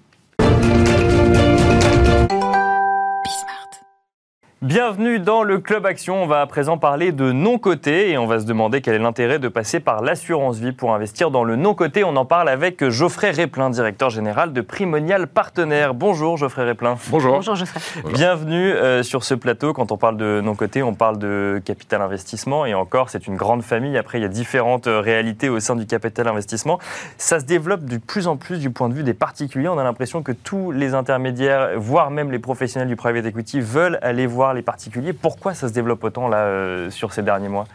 [4.63, 6.23] Bienvenue dans le Club Action.
[6.23, 9.39] On va à présent parler de non-coté et on va se demander quel est l'intérêt
[9.39, 12.05] de passer par l'assurance vie pour investir dans le non-coté.
[12.05, 15.95] On en parle avec Geoffrey Réplin, directeur général de Primonial Partenaires.
[15.95, 16.99] Bonjour Geoffrey Réplin.
[17.09, 17.37] Bonjour.
[17.37, 17.81] Bonjour Geoffrey.
[18.13, 19.73] Bienvenue euh, sur ce plateau.
[19.73, 23.63] Quand on parle de non-coté, on parle de capital investissement et encore, c'est une grande
[23.63, 23.97] famille.
[23.97, 26.79] Après, il y a différentes euh, réalités au sein du capital investissement.
[27.17, 29.69] Ça se développe de plus en plus du point de vue des particuliers.
[29.69, 33.99] On a l'impression que tous les intermédiaires, voire même les professionnels du private equity, veulent
[34.03, 35.13] aller voir les particuliers.
[35.13, 37.67] Pourquoi ça se développe autant là euh, sur ces derniers mois?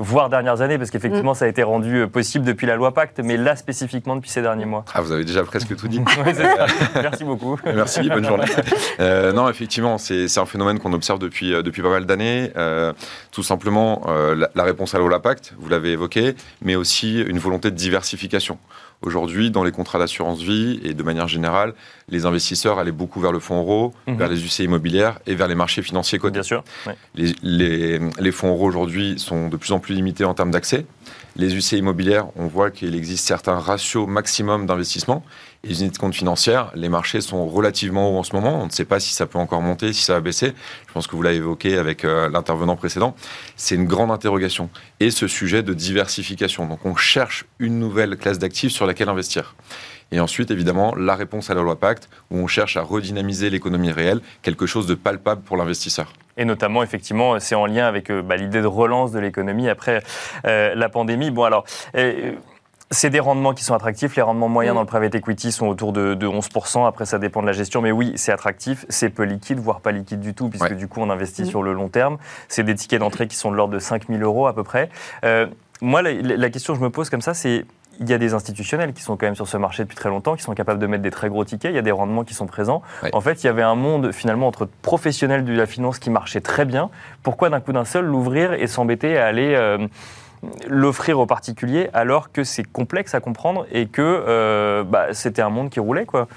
[0.00, 1.36] Voire dernières années, parce qu'effectivement, mm.
[1.36, 4.42] ça a été rendu euh, possible depuis la loi Pacte, mais là spécifiquement depuis ces
[4.42, 4.84] derniers mois.
[4.92, 6.00] Ah, vous avez déjà presque tout dit.
[6.96, 7.56] Merci beaucoup.
[7.64, 8.46] Merci, bonne journée.
[8.98, 12.50] Euh, non, effectivement, c'est un phénomène qu'on observe depuis, depuis pas mal d'années.
[13.30, 17.38] tout simplement, la, la, réponse à la loi Pacte, vous l'avez évoqué, mais aussi une
[17.38, 18.58] volonté de diversification.
[19.04, 21.74] Aujourd'hui, dans les contrats d'assurance vie et de manière générale,
[22.08, 24.16] les investisseurs allaient beaucoup vers le fonds euro, mhm.
[24.16, 26.32] vers les UC immobilières et vers les marchés financiers cotés.
[26.32, 26.64] Bien sûr.
[27.14, 30.86] Les, les, fonds euros aujourd'hui sont de plus en plus limités en termes d'accès.
[31.36, 35.22] Les UC immobilières, on voit qu'il existe certains ratios maximum d'investissement.
[35.66, 38.60] Les unités de compte financières, les marchés sont relativement hauts en ce moment.
[38.60, 40.52] On ne sait pas si ça peut encore monter, si ça va baisser.
[40.86, 43.14] Je pense que vous l'avez évoqué avec euh, l'intervenant précédent.
[43.56, 44.68] C'est une grande interrogation.
[45.00, 46.66] Et ce sujet de diversification.
[46.66, 49.54] Donc on cherche une nouvelle classe d'actifs sur laquelle investir.
[50.12, 53.90] Et ensuite, évidemment, la réponse à la loi Pacte, où on cherche à redynamiser l'économie
[53.90, 56.12] réelle, quelque chose de palpable pour l'investisseur.
[56.36, 60.02] Et notamment, effectivement, c'est en lien avec euh, bah, l'idée de relance de l'économie après
[60.46, 61.30] euh, la pandémie.
[61.30, 61.64] Bon, alors.
[62.90, 64.16] C'est des rendements qui sont attractifs.
[64.16, 66.86] Les rendements moyens dans le private equity sont autour de, 11%.
[66.86, 67.82] Après, ça dépend de la gestion.
[67.82, 68.84] Mais oui, c'est attractif.
[68.88, 71.72] C'est peu liquide, voire pas liquide du tout, puisque du coup, on investit sur le
[71.72, 72.18] long terme.
[72.48, 74.90] C'est des tickets d'entrée qui sont de l'ordre de 5 000 euros à peu près.
[75.80, 77.64] moi, la, la, question que je me pose comme ça, c'est
[78.00, 80.36] il y a des institutionnels qui sont quand même sur ce marché depuis très longtemps,
[80.36, 82.34] qui sont capables de mettre des très gros tickets, il y a des rendements qui
[82.34, 82.82] sont présents.
[83.12, 86.40] En fait, il y avait un monde finalement entre professionnels de la finance qui marchait
[86.40, 86.90] très bien.
[87.22, 89.54] Pourquoi d'un coup d'un seul l'ouvrir et s'embêter à aller...
[89.54, 89.86] Euh,
[90.66, 95.50] l'offrir aux particuliers alors que c'est complexe à comprendre et que euh, bah, c'était un
[95.50, 96.28] monde qui roulait quoi.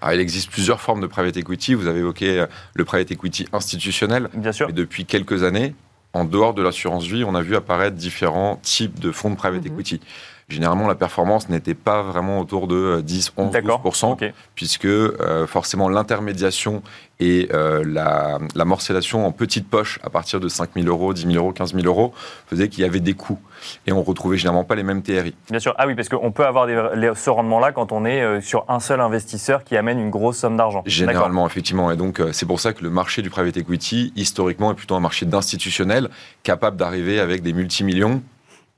[0.00, 1.72] Alors, il existe plusieurs formes de private equity.
[1.72, 2.44] Vous avez évoqué
[2.74, 4.28] le private equity institutionnel.
[4.34, 4.68] Bien sûr.
[4.68, 5.74] Et depuis quelques années,
[6.14, 9.64] en dehors de l'assurance vie, on a vu apparaître différents types de fonds de private
[9.64, 9.72] mhm.
[9.72, 10.00] equity
[10.48, 16.82] généralement la performance n'était pas vraiment autour de 10, 11, 12%, puisque euh, forcément l'intermédiation
[17.20, 21.22] et euh, la, la, morcellation en petite poche à partir de 5 000 euros, 10
[21.22, 22.12] 000 euros, 15 000 euros
[22.48, 23.38] faisait qu'il y avait des coûts.
[23.86, 25.34] Et on retrouvait généralement pas les mêmes TRI.
[25.48, 25.74] Bien sûr.
[25.78, 29.00] Ah oui, parce qu'on peut avoir ce rendement-là quand on est euh, sur un seul
[29.00, 30.82] investisseur qui amène une grosse somme d'argent.
[30.86, 31.90] Généralement, effectivement.
[31.92, 35.00] Et donc, c'est pour ça que le marché du private equity, historiquement, est plutôt un
[35.00, 36.10] marché d'institutionnels
[36.42, 38.22] capable d'arriver avec des multimillions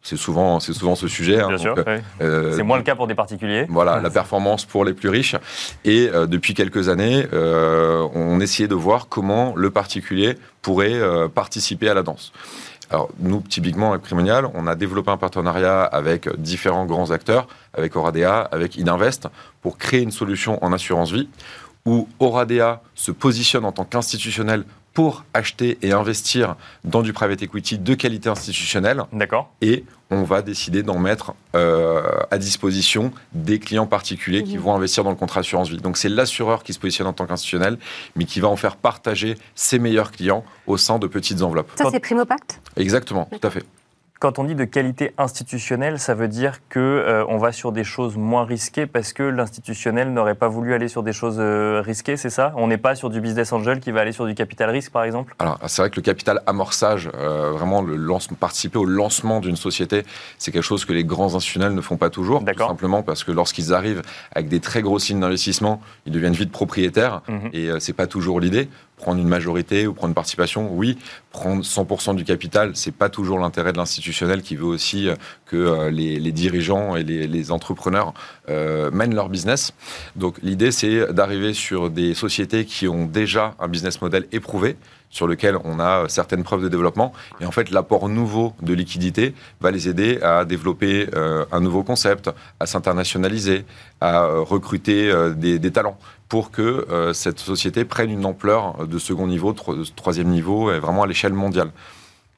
[0.07, 1.41] c'est souvent, c'est souvent ce sujet.
[1.41, 1.57] Hein,
[2.21, 3.67] euh, c'est moins le cas pour des particuliers.
[3.69, 5.35] Voilà, la performance pour les plus riches.
[5.85, 11.01] Et euh, depuis quelques années, euh, on essayait de voir comment le particulier pourrait
[11.35, 12.33] participer à la danse.
[12.91, 17.97] Alors, nous, typiquement, avec Primonial, on a développé un partenariat avec différents grands acteurs, avec
[17.97, 19.27] Oradea, avec Idinvest,
[19.61, 21.29] pour créer une solution en assurance vie
[21.85, 24.65] où Oradea se positionne en tant qu'institutionnel
[24.97, 29.03] pour acheter et investir dans du private equity de qualité institutionnelle.
[29.13, 29.53] D'accord.
[29.61, 34.63] Et on va décider d'en mettre euh, à disposition des clients particuliers qui mhm.
[34.63, 35.77] vont investir dans le contrat assurance vie.
[35.77, 37.77] Donc c'est l'assureur qui se positionne en tant qu'institutionnel,
[38.15, 41.73] mais qui va en faire partager ses meilleurs clients au sein de petites enveloppes.
[41.75, 42.63] Ça, c'est Primopact?
[42.79, 43.67] Exactement, tout à fait.
[44.19, 47.85] Quand on dit de qualité institutionnelle, ça veut dire que euh, on va sur des
[47.85, 52.17] choses moins risquées parce que l'institutionnel n'aurait pas voulu aller sur des choses euh, risquées,
[52.17, 52.53] c'est ça?
[52.57, 55.05] On n'est pas sur du business angel qui va aller sur du capital risque, par
[55.05, 55.35] exemple?
[55.39, 57.99] Alors, c'est vrai que le capital amorçage, euh, vraiment le
[58.41, 60.05] participer au lancement d'une société,
[60.39, 62.43] c'est quelque chose que les grands institutionnels ne font pas toujours.
[62.43, 64.01] Tout simplement parce que lorsqu'ils arrivent
[64.35, 67.51] avec des très grosses signes d'investissement, ils deviennent vite propriétaires mhm.
[67.53, 70.99] et c'est pas toujours l'idée prendre une majorité ou prendre une participation, oui.
[71.37, 75.57] Prendre 100% du capital, c'est pas toujours l'intérêt de l'institutionnel qui veut aussi euh, que
[75.57, 78.15] euh, les, dirigeants et les, entrepreneurs
[78.49, 79.75] euh, mènent leur business.
[80.17, 84.79] Donc l'idée, c'est d'arriver sur des sociétés qui ont déjà un business model éprouvé,
[85.11, 87.13] sur lequel on a certaines preuves de développement.
[87.41, 92.29] Et en fait, l'apport nouveau de liquidité va les aider à développer un nouveau concept,
[92.61, 93.65] à s'internationaliser,
[94.01, 95.97] à recruter des, talents
[96.29, 100.79] pour que euh, cette société prenne une ampleur de second niveau, de troisième niveau, et
[100.79, 101.71] vraiment à l'échelle mondiale.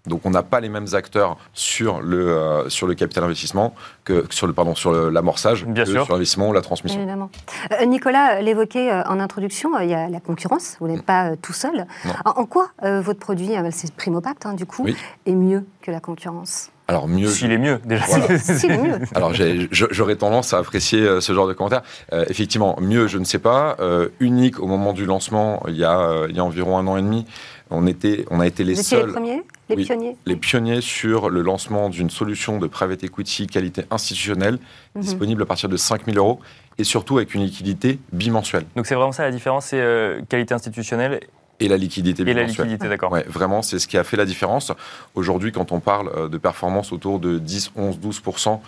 [0.06, 3.74] Donc on n'a pas les mêmes acteurs sur le, euh, sur le capital investissement
[4.04, 6.98] que sur le pardon sur l'amorçage que sur l'investissement ou la transmission.
[6.98, 7.30] Évidemment.
[7.72, 11.86] Euh, Nicolas l'évoquait en introduction, il y a la concurrence, vous n'êtes pas tout seul.
[12.24, 14.86] En, quoi votre produit, c'est Primopact hein, du coup,
[15.26, 16.70] est mieux que la concurrence?
[16.88, 17.28] Alors mieux.
[17.28, 18.04] S'il est mieux, déjà.
[18.38, 18.98] S'il est mieux.
[19.14, 19.32] Alors
[19.70, 21.82] j'aurais tendance à apprécier euh, ce genre de commentaires.
[22.14, 23.76] Euh, effectivement, mieux, je ne sais pas.
[23.78, 26.96] Euh, unique au moment du lancement, il y a, il y a environ un an
[26.96, 27.26] et demi,
[27.68, 29.08] on, était, on a été les seuls.
[29.08, 30.16] les premiers Les pionniers?
[30.24, 34.58] Les pionniers sur le lancement d'une solution de private equity qualité institutionnelle,
[34.94, 35.02] mhm.
[35.02, 36.40] disponible à partir de 5000 euros
[36.78, 38.64] et surtout avec une liquidité bimensuelle.
[38.76, 41.20] Donc c'est vraiment ça la différence, c'est qualité institutionnelle
[41.60, 43.12] et la liquidité Et la liquidité, d'accord.
[43.12, 44.72] Ouais, vraiment, c'est ce qui a fait la différence.
[45.14, 48.60] Aujourd'hui, quand on parle euh, de performance autour de 10, 11, 12%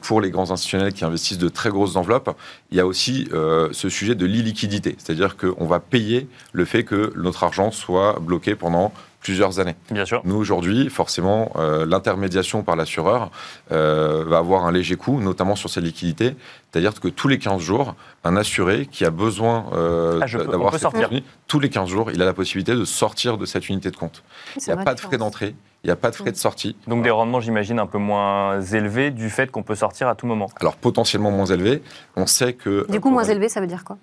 [0.00, 2.36] pour les grands institutionnels qui investissent de très grosses enveloppes,
[2.70, 4.96] il y a aussi euh, ce sujet de l'illiquidité.
[4.98, 8.92] C'est-à-dire qu'on va payer le fait que notre argent soit bloqué pendant
[9.26, 9.74] plusieurs années.
[9.90, 10.22] Bien sûr.
[10.24, 13.32] Nous, aujourd'hui, forcément, euh, l'intermédiation par l'assureur
[13.72, 16.36] euh, va avoir un léger coût, notamment sur ses liquidités.
[16.70, 20.82] C'est-à-dire que tous les 15 jours, un assuré qui a besoin euh, ah, d'avoir cette
[20.82, 21.10] sortir.
[21.48, 24.22] tous les 15 jours, il a la possibilité de sortir de cette unité de compte.
[24.56, 25.56] Il n'y a pas de frais d'entrée.
[25.82, 26.76] Il n'y a pas de frais de sortie.
[26.86, 30.28] Donc des rendements, j'imagine, un peu moins élevés du fait qu'on peut sortir à tout
[30.28, 30.48] moment.
[30.60, 31.82] Alors potentiellement moins élevés.
[32.14, 32.88] On sait que...
[32.92, 33.98] Du coup, moins élevé, ça veut dire quoi?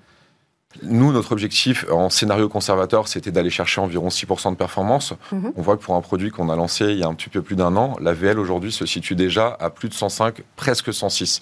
[0.81, 5.13] Nous, notre objectif en scénario conservateur, c'était d'aller chercher environ 6% de performance.
[5.31, 5.53] Mhm.
[5.55, 7.41] On voit que pour un produit qu'on a lancé il y a un petit peu
[7.41, 11.41] plus d'un an, la VL aujourd'hui se situe déjà à plus de 105, presque 106.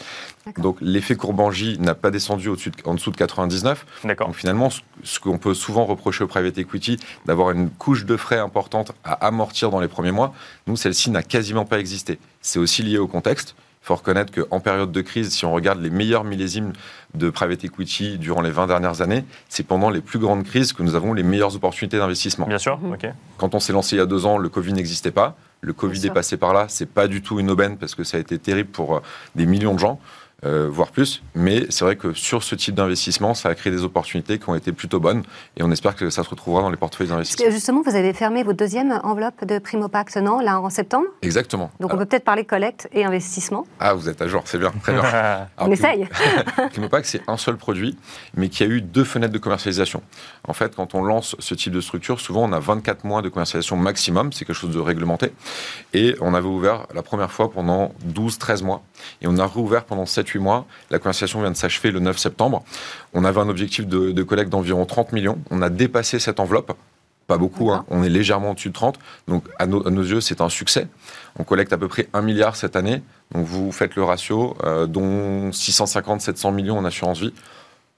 [0.58, 3.86] Donc l'effet Courbangie n'a pas descendu au en dessous de 99.
[4.04, 4.70] Donc finalement,
[5.04, 9.14] ce qu'on peut souvent reprocher au private equity, d'avoir une couche de frais importante à
[9.26, 10.34] amortir dans les premiers mois,
[10.68, 12.20] nous, celle-ci n'a quasiment pas existé.
[12.42, 13.56] C'est aussi lié au contexte.
[13.82, 16.72] Il faut reconnaître qu'en période de crise, si on regarde les meilleurs millésimes
[17.16, 20.84] de private equity durant les 20 dernières années, c'est pendant les plus grandes crises que
[20.84, 22.46] nous avons les meilleures opportunités d'investissement.
[22.46, 23.08] Bien sûr, ok.
[23.38, 25.36] Quand on s'est lancé il y a deux ans, le Covid n'existait pas.
[25.62, 28.18] Le Covid est passé par là, c'est pas du tout une aubaine parce que ça
[28.18, 29.00] a été terrible pour euh,
[29.36, 30.00] des millions de gens.
[30.44, 31.22] Euh, voire plus.
[31.36, 34.56] Mais c'est vrai que sur ce type d'investissement, ça a créé des opportunités qui ont
[34.56, 35.22] été plutôt bonnes
[35.56, 37.52] et on espère que ça se retrouvera dans les portefeuilles d'investissement.
[37.52, 41.06] Justement, vous avez fermé votre deuxième enveloppe de Primo Pact, non Là, en septembre?
[41.22, 41.70] Exactement.
[41.80, 43.68] Donc on peut peut-être parler collecte et investissement.
[43.80, 45.04] Ah, vous êtes à jour, c'est bien, très bien.
[45.60, 46.08] on essaye.
[46.72, 47.96] Primo Pact, c'est un seul produit,
[48.36, 50.02] mais qui a eu deux fenêtres de commercialisation.
[50.48, 53.30] En fait, quand on lance ce type de structure, souvent on a 24 mois de
[53.30, 55.34] commercialisation maximum, c'est quelque chose de réglementé.
[55.94, 58.82] Et on avait ouvert la première fois pendant 12-13 mois.
[59.22, 60.66] Et on a rouvert pendant 7 28 mois.
[60.90, 62.64] La conversation vient de s'achever le 9 septembre.
[63.14, 65.40] On avait un objectif de, collecte d'environ 30 millions.
[65.50, 66.74] On a dépassé cette enveloppe.
[67.28, 67.86] Pas beaucoup, hein.
[67.90, 69.00] on est légèrement au-dessus de 30.
[69.28, 70.88] Donc, à, nos yeux, c'est un succès.
[71.40, 73.02] On collecte à peu près 1 milliard cette année.
[73.34, 77.34] Donc, vous faites le ratio, euh, dont 650-700 millions en assurance vie.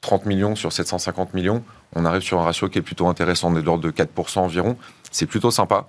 [0.01, 1.63] 30 millions sur 750 millions,
[1.95, 4.39] on arrive sur un ratio qui est plutôt intéressant, on est de l'ordre de 4%
[4.39, 4.77] environ.
[5.11, 5.87] C'est plutôt sympa.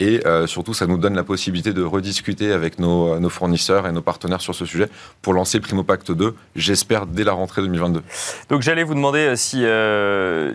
[0.00, 3.92] Et euh, surtout, ça nous donne la possibilité de rediscuter avec nos, nos, fournisseurs et
[3.92, 4.88] nos partenaires sur ce sujet
[5.22, 8.02] pour lancer Primo Pacte 2, j'espère, dès la rentrée 2022.
[8.48, 10.52] Donc j'allais vous demander euh, si euh,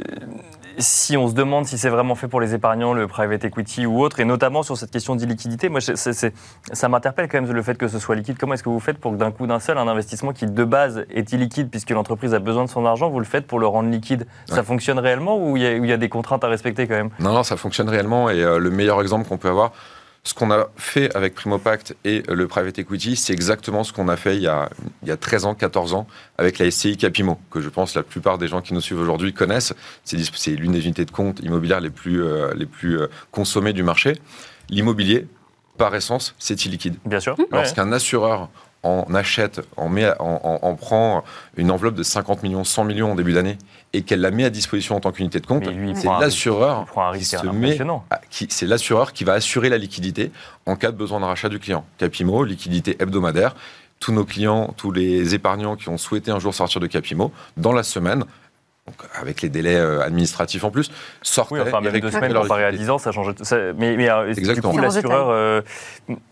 [0.80, 4.01] si on se demande si c'est vraiment fait pour les épargnants, le private equity ou
[4.01, 7.88] autre, et notamment sur cette question d'illiquidité, moi, ça m'interpelle quand même le fait que
[7.88, 8.38] ce soit liquide.
[8.39, 10.63] Comment est-ce que vous faites pour que d'un coup d'un seul, un investissement qui de
[10.63, 13.67] base est illiquide puisque l'entreprise a besoin de son argent, vous le faites pour le
[13.67, 14.25] rendre liquide?
[14.47, 17.09] Ça fonctionne réellement ou il y, a des contraintes à respecter quand même?
[17.19, 19.71] Non, non, ça fonctionne réellement et euh, le meilleur exemple qu'on peut avoir,
[20.24, 24.17] ce qu'on a fait avec Primopact et le private equity, c'est exactement ce qu'on a
[24.17, 24.70] fait il y, a,
[25.03, 26.07] il y 13 ans, 14 ans
[26.38, 29.34] avec la SCI Capimo, que je pense la plupart des gens qui nous suivent aujourd'hui
[29.34, 29.74] connaissent.
[30.03, 33.84] C'est l'une des unités de compte immobilières les plus, euh, les plus euh, consommées du
[33.84, 34.20] marché.
[34.70, 35.26] L'immobilier,
[35.78, 36.97] par essence, c'est illiquide.
[37.05, 37.38] Bien sûr.
[37.51, 38.49] Lorsqu'un assureur
[38.84, 41.24] en achète, en, met, en, prend
[41.57, 43.57] une enveloppe de 50 millions, 100 millions en début d'année
[43.94, 45.66] et qu'elle la met à disposition en tant qu'unité de compte,
[45.96, 46.86] c'est l'assureur
[48.30, 50.32] qui c'est l'assureur qui va assurer la liquidité
[50.66, 51.86] en cas de besoin de rachat du client.
[51.98, 53.56] Capimo, liquidité hebdomadaire.
[54.00, 57.74] Tous nos clients, tous les épargnants qui ont souhaité un jour sortir de Capimo, dans
[57.74, 58.24] la semaine,
[59.14, 62.72] avec les délais euh, administratifs en plus, sortent Oui, enfin, même deux semaines comparé à
[62.72, 63.34] 10 ans, ça change.
[63.42, 65.62] Ça, mais, mais euh, du coup, l'assureur, euh,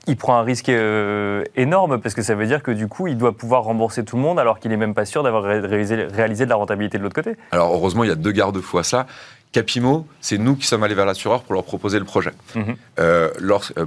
[0.07, 0.71] il prend un risque
[1.55, 4.21] énorme parce que ça veut dire que du coup, il doit pouvoir rembourser tout le
[4.21, 7.15] monde alors qu'il n'est même pas sûr d'avoir réalisé, réalisé, de la rentabilité de l'autre
[7.15, 7.35] côté.
[7.51, 9.07] Alors, heureusement, il y a deux garde-fous à ça.
[9.53, 12.31] Capimo, c'est nous qui sommes allés vers l'assureur pour leur proposer le projet.
[12.55, 12.75] Mhm.
[12.99, 13.29] Euh,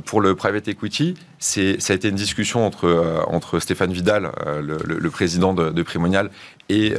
[0.05, 4.79] pour le private equity, ça a été une discussion entre, euh, entre Stéphane Vidal, euh,
[4.85, 6.31] le, président de, Primonial,
[6.69, 6.95] et,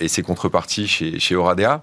[0.00, 1.82] et, ses contreparties chez, chez Oradea.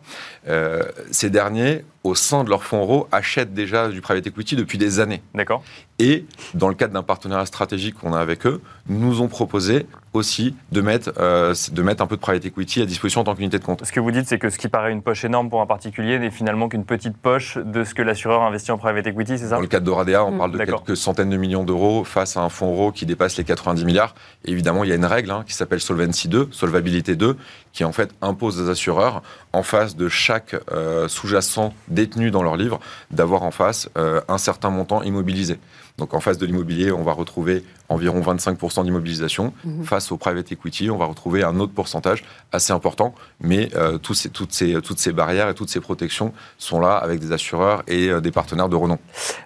[1.11, 4.99] ces derniers au sein de leur fonds euros, achètent déjà du private equity depuis des
[4.99, 5.21] années.
[5.33, 5.63] D'accord.
[5.99, 9.85] Et dans le cadre d'un partenariat stratégique qu'on a avec eux, nous ont proposé
[10.19, 13.35] aussi de mettre, euh, de mettre un peu de private equity à disposition en tant
[13.35, 13.83] qu'unité de compte.
[13.83, 16.19] Ce que vous dites, c'est que ce qui paraît une poche énorme pour un particulier
[16.19, 19.55] n'est finalement qu'une petite poche de ce que l'assureur investit en private equity, c'est ça?
[19.55, 20.37] Dans le cadre d'Oradea, on mm.
[20.37, 23.43] parle de quelques centaines de millions d'euros face à un fonds euro qui dépasse les
[23.43, 24.13] 90 milliards.
[24.45, 27.35] évidemment, il y a une règle hein, qui s'appelle Solvency 2, Solvabilité 2,
[27.73, 32.57] qui en fait impose aux assureurs, en face de chaque euh, sous-jacent détenu dans leur
[32.57, 32.79] livre,
[33.11, 35.59] d'avoir en face euh, un certain montant immobilisé.
[35.99, 39.53] Donc en face de l'immobilier, on va retrouver environ 25% d'immobilisation.
[39.63, 39.83] Mhm.
[39.83, 43.13] Face au private equity, on va retrouver un autre pourcentage assez important.
[43.39, 47.19] Mais euh, ces, toutes, ces, toutes ces barrières et toutes ces protections sont là avec
[47.19, 48.97] des assureurs et des partenaires de renom.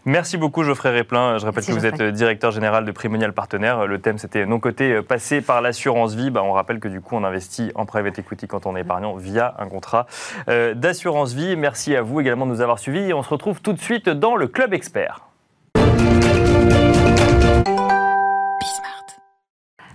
[0.06, 1.38] Merci beaucoup Geoffrey Réplin.
[1.38, 3.88] Je rappelle que vous êtes directeur général de Primonial Partenaire.
[3.88, 6.30] Le thème c'était non côté passé par l'assurance vie.
[6.30, 9.16] Bah, on rappelle que du coup on investit en private equity quand on est épargnant
[9.16, 10.08] via un contrat
[10.49, 11.56] euh, d'assurance vie.
[11.56, 14.10] Merci à vous également de nous avoir suivis et on se retrouve tout de suite
[14.10, 15.22] dans le Club Expert.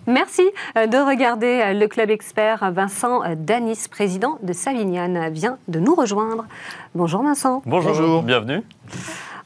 [0.08, 0.42] Merci
[0.76, 2.72] euh, de regarder euh, le Club Expert.
[2.72, 6.46] Vincent Danis, président de Savignan, vient de nous rejoindre.
[6.94, 7.62] Bonjour Vincent.
[7.66, 8.62] Bonjour, bienvenue.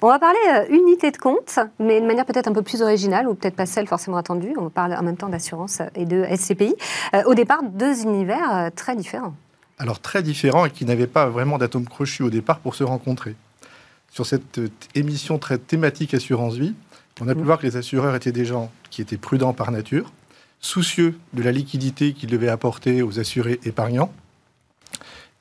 [0.01, 0.39] On va parler
[0.71, 3.87] unité de compte, mais de manière peut-être un peu plus originale, ou peut-être pas celle
[3.87, 4.55] forcément attendue.
[4.57, 6.75] On parle en même temps d'assurance et de SCPI.
[7.27, 9.35] au départ, deux univers très différents
[9.83, 13.35] alors très différents et qui n'avaient pas vraiment d'atome crochu au départ pour se rencontrer.
[14.11, 16.75] Sur cette euh, émission très thématique assurance vie,
[17.21, 17.45] on a pu mmh.
[17.45, 20.13] voir que les assureurs étaient des gens qui étaient prudents par nature,
[20.63, 24.11] soucieux de la liquidité qu'ils devaient apporter aux assurés épargnants,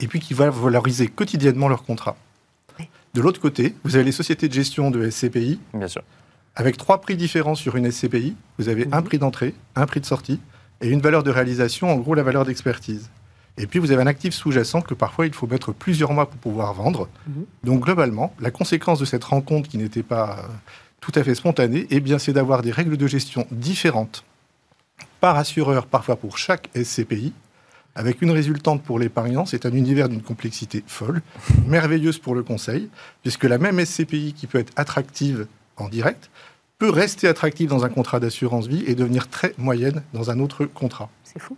[0.02, 2.18] et puis qui valoriser quotidiennement leurs contrats.
[3.14, 6.02] De l'autre côté, vous avez les sociétés de gestion de SCPI, Bien sûr.
[6.56, 8.36] avec trois prix différents sur une SCPI.
[8.58, 9.04] Vous avez un mmh.
[9.04, 10.40] prix d'entrée, un prix de sortie,
[10.82, 13.10] et une valeur de réalisation, en gros la valeur d'expertise.
[13.58, 16.40] Et puis vous avez un actif sous-jacent que parfois il faut mettre plusieurs mois pour
[16.40, 17.10] pouvoir vendre.
[17.28, 17.46] Mhm.
[17.66, 20.48] Donc globalement, la conséquence de cette rencontre qui n'était pas euh,
[21.02, 24.24] tout à fait spontanée, eh bien c'est d'avoir des règles de gestion différentes
[25.20, 27.34] par assureur, parfois pour chaque SCPI,
[27.96, 29.46] avec une résultante pour l'épargnant.
[29.46, 31.22] C'est un univers d'une complexité folle,
[31.68, 32.90] merveilleuse pour le conseil,
[33.22, 35.48] puisque la même SCPI qui peut être attractive
[35.78, 36.30] en direct
[36.78, 40.66] peut rester attractive dans un contrat d'assurance vie et devenir très moyenne dans un autre
[40.66, 41.10] contrat.
[41.24, 41.56] C'est fou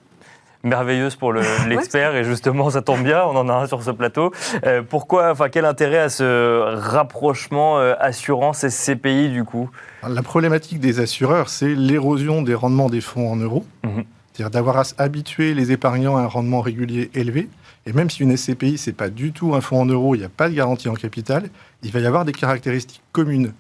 [0.64, 1.34] merveilleuse pour
[1.68, 4.32] l'expert et justement ça tombe bien, on en a un sur ce plateau.
[4.66, 9.70] Euh, pourquoi, enfin quel intérêt à ce rapprochement euh, assurance et CPI du coup?
[10.08, 14.04] La problématique des assureurs, c'est l'érosion des rendements des fonds en euros, mhm.
[14.32, 17.50] c'est-à-dire d'avoir habitué les épargnants à un rendement régulier élevé.
[17.86, 20.26] Et même si une SCPI, c'est pas du tout un fonds en euros, il n'y
[20.26, 21.50] a pas de garantie en capital,
[21.84, 23.52] il va y avoir des caractéristiques communes.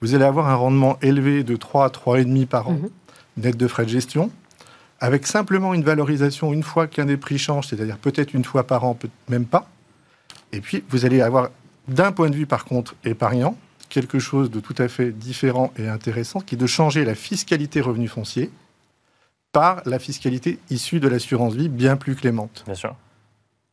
[0.00, 2.90] Vous allez avoir un rendement élevé de 3 à 3,5 par an, mhm.
[3.38, 4.30] net de frais de gestion
[5.02, 8.84] avec simplement une valorisation une fois qu'un des prix change, c'est-à-dire peut-être une fois par
[8.84, 9.68] an, peut même pas.
[10.52, 11.50] Et puis, vous allez avoir,
[11.88, 13.56] d'un point de vue par contre épargnant,
[13.88, 17.80] quelque chose de tout à fait différent et intéressant, qui est de changer la fiscalité
[17.80, 18.52] revenu foncier
[19.50, 22.62] par la fiscalité issue de l'assurance vie bien plus clémente.
[22.64, 22.94] Bien sûr.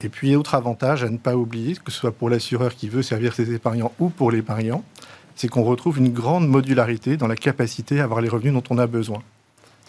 [0.04, 3.04] Et puis, autre avantage à ne pas oublier, que ce soit pour l'assureur qui veut
[3.04, 4.84] servir ses épargnants ou pour l'épargnant,
[5.36, 8.80] c'est qu'on retrouve une grande modularité dans la capacité à avoir les revenus dont on
[8.80, 9.22] a besoin.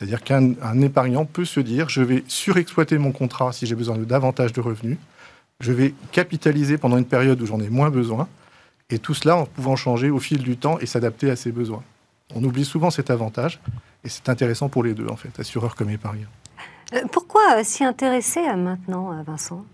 [0.01, 4.07] C'est-à-dire qu'un épargnant peut se dire, je vais surexploiter mon contrat si j'ai besoin de
[4.07, 4.96] davantage de revenus,
[5.61, 8.26] je vais capitaliser pendant une période où j'en ai moins besoin,
[8.88, 11.82] et tout cela en pouvant changer au fil du temps et s'adapter à ses besoins.
[12.34, 13.61] On oublie souvent cet avantage,
[14.03, 16.28] et c'est intéressant pour les deux, en fait, assureur comme épargnant.
[16.94, 19.66] Euh, pourquoi euh, s'y intéresser euh, maintenant, Vincent?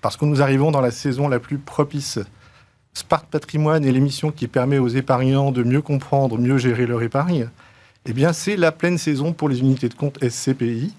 [0.00, 2.18] Parce que nous arrivons dans la saison la plus propice.
[2.92, 7.48] Spart Patrimoine est l'émission qui permet aux épargnants de mieux comprendre, mieux gérer leur épargne
[8.06, 10.94] eh bien, c'est la pleine saison pour les unités de compte SCPI,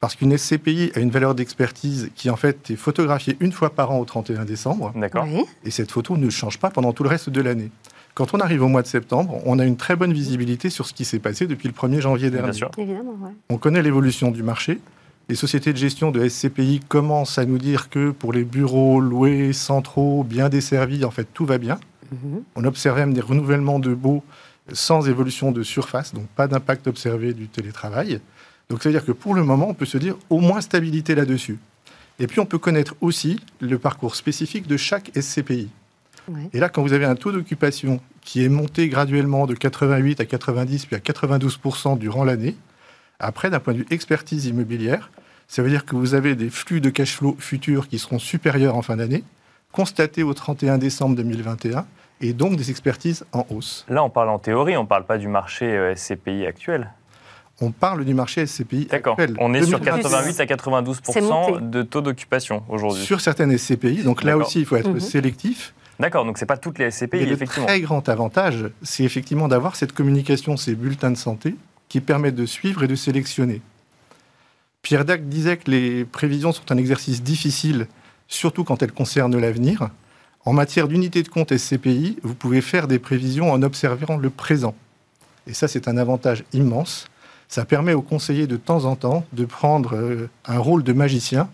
[0.00, 3.90] parce qu'une SCPI a une valeur d'expertise qui, en fait, est photographiée une fois par
[3.90, 4.92] an au 31 décembre.
[4.94, 5.26] D'accord.
[5.64, 7.70] Et cette photo ne change pas pendant tout le reste de l'année.
[8.14, 10.92] Quand on arrive au mois de septembre, on a une très bonne visibilité sur ce
[10.92, 12.50] qui s'est passé depuis le 1er janvier dernier.
[12.50, 12.70] Bien sûr.
[12.76, 13.16] Évidemment,
[13.48, 14.80] On connaît l'évolution du marché.
[15.28, 19.52] Les sociétés de gestion de SCPI commencent à nous dire que pour les bureaux loués,
[19.52, 21.78] centraux, bien desservis, en fait, tout va bien.
[22.10, 22.42] Mhm.
[22.56, 24.24] On observe même des renouvellements de baux
[24.72, 28.20] sans évolution de surface, donc pas d'impact observé du télétravail.
[28.68, 31.14] Donc ça veut dire que pour le moment, on peut se dire au moins stabilité
[31.14, 31.58] là-dessus.
[32.18, 35.68] Et puis on peut connaître aussi le parcours spécifique de chaque SCPI.
[36.52, 40.26] Et là, quand vous avez un taux d'occupation qui est monté graduellement de 88 à
[40.26, 41.58] 90 puis à 92
[41.98, 42.56] durant l'année,
[43.18, 45.10] après, d'un point de vue expertise immobilière,
[45.48, 48.76] ça veut dire que vous avez des flux de cash flow futurs qui seront supérieurs
[48.76, 49.24] en fin d'année,
[49.72, 51.86] constatés au 31 décembre 2021,
[52.20, 53.84] et donc des expertises en hausse.
[53.88, 56.92] Là, on parle en théorie, on ne parle pas du marché euh, SCPI actuel.
[57.60, 59.16] On parle du marché SCPI D'accord.
[59.38, 61.00] On est sur 88 à 92
[61.60, 63.02] de taux d'occupation aujourd'hui.
[63.02, 65.00] Sur certaines SCPI, donc là aussi, il faut être mhm.
[65.00, 65.74] sélectif.
[65.98, 67.66] D'accord, donc ce n'est pas toutes les SCPI, et effectivement.
[67.66, 71.56] Le très grand avantage, c'est effectivement d'avoir cette communication, ces bulletins de santé,
[71.88, 73.60] qui permettent de suivre et de sélectionner.
[74.82, 77.88] Pierre Dac disait que les prévisions sont un exercice difficile,
[78.28, 79.90] surtout quand elles concernent l'avenir.
[80.44, 84.74] En matière d'unité de compte SCPI, vous pouvez faire des prévisions en observant le présent.
[85.46, 87.06] Et ça, c'est un avantage immense.
[87.48, 91.48] Ça permet aux conseillers de temps en temps de prendre euh, un rôle de magicien.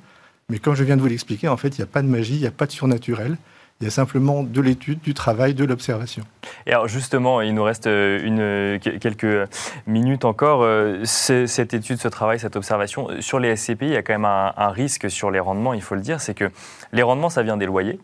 [0.48, 2.34] Mais comme je viens de vous l'expliquer, en fait, il n'y a pas de magie,
[2.34, 3.36] il n'y a pas de surnaturel.
[3.80, 6.22] Il y a simplement de l'étude, du travail, de l'observation.
[6.66, 9.48] Et alors justement, il nous reste euh, une, quelques
[9.86, 10.62] minutes encore.
[10.62, 14.24] Euh, cette étude, ce travail, cette observation, sur les SCPI, il y a quand même
[14.24, 16.50] un, un risque sur les rendements, il faut le dire, c'est que
[16.92, 17.98] les rendements, ça vient des loyers.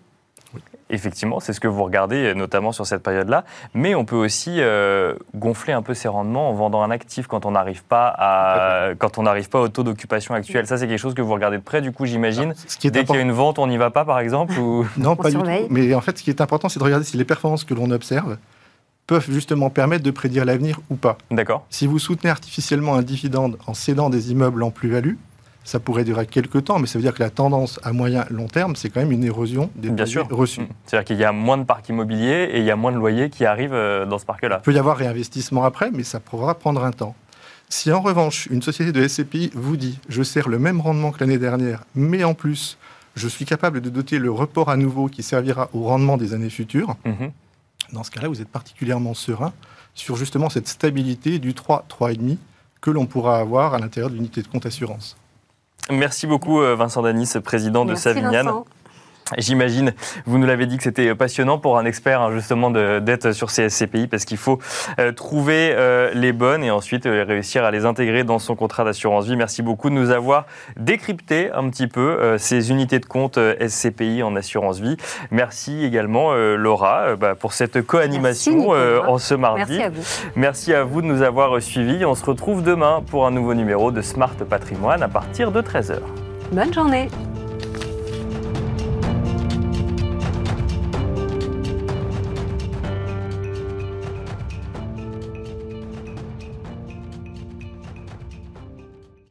[0.90, 3.44] Effectivement, c'est ce que vous regardez, notamment sur cette période-là.
[3.74, 7.46] Mais on peut aussi euh, gonfler un peu ses rendements en vendant un actif quand
[7.46, 10.66] on n'arrive pas, à, quand on n'arrive pas au taux d'occupation actuel.
[10.66, 12.54] Ça, c'est quelque chose que vous regardez de près, du coup, j'imagine.
[12.82, 14.86] Dès qu'il y a une vente, on n'y va pas, par exemple ou...
[14.96, 15.44] Non, pas du tout.
[15.70, 17.90] Mais en fait, ce qui est important, c'est de regarder si les performances que l'on
[17.90, 18.36] observe
[19.06, 21.18] peuvent justement permettre de prédire l'avenir ou pas.
[21.32, 21.66] D'accord.
[21.68, 25.14] Si vous soutenez artificiellement un dividende en cédant des immeubles en plus-value,
[25.64, 28.46] ça pourrait durer quelques temps, mais ça veut dire que la tendance à moyen long
[28.46, 30.26] terme, c'est quand même une érosion des Bien sûr.
[30.30, 30.62] reçus.
[30.62, 30.68] Mmh.
[30.86, 33.30] C'est-à-dire qu'il y a moins de parcs immobiliers et il y a moins de loyers
[33.30, 34.60] qui arrivent euh, dans ce parc-là.
[34.60, 37.14] Il peut y avoir réinvestissement après, mais ça pourra prendre un temps.
[37.68, 41.20] Si en revanche, une société de SCPI vous dit je sers le même rendement que
[41.20, 42.78] l'année dernière, mais en plus,
[43.14, 46.50] je suis capable de doter le report à nouveau qui servira au rendement des années
[46.50, 47.26] futures, mmh.
[47.92, 49.52] dans ce cas-là, vous êtes particulièrement serein
[49.94, 52.38] sur justement cette stabilité du 3, 3,5
[52.80, 55.16] que l'on pourra avoir à l'intérieur de l'unité de compte assurance.
[55.90, 58.50] Merci beaucoup euh, Vincent Danis, président de Savignane.
[59.38, 59.92] J'imagine,
[60.26, 63.68] vous nous l'avez dit que c'était passionnant pour un expert hein, justement d'être sur ces
[63.68, 64.58] SCPI parce qu'il faut
[64.98, 69.26] euh, trouver euh, les bonnes et ensuite réussir à les intégrer dans son contrat d'assurance
[69.26, 69.36] vie.
[69.36, 74.36] Merci beaucoup de nous avoir décrypté un petit peu ces unités de compte SCPI en
[74.36, 74.96] assurance vie.
[75.30, 79.78] Merci également Laura bah, pour cette co-animation en ce mardi.
[79.78, 80.02] Merci à vous.
[80.36, 82.04] Merci à vous de nous avoir suivis.
[82.04, 85.98] On se retrouve demain pour un nouveau numéro de Smart Patrimoine à partir de 13h.
[86.52, 87.08] Bonne journée.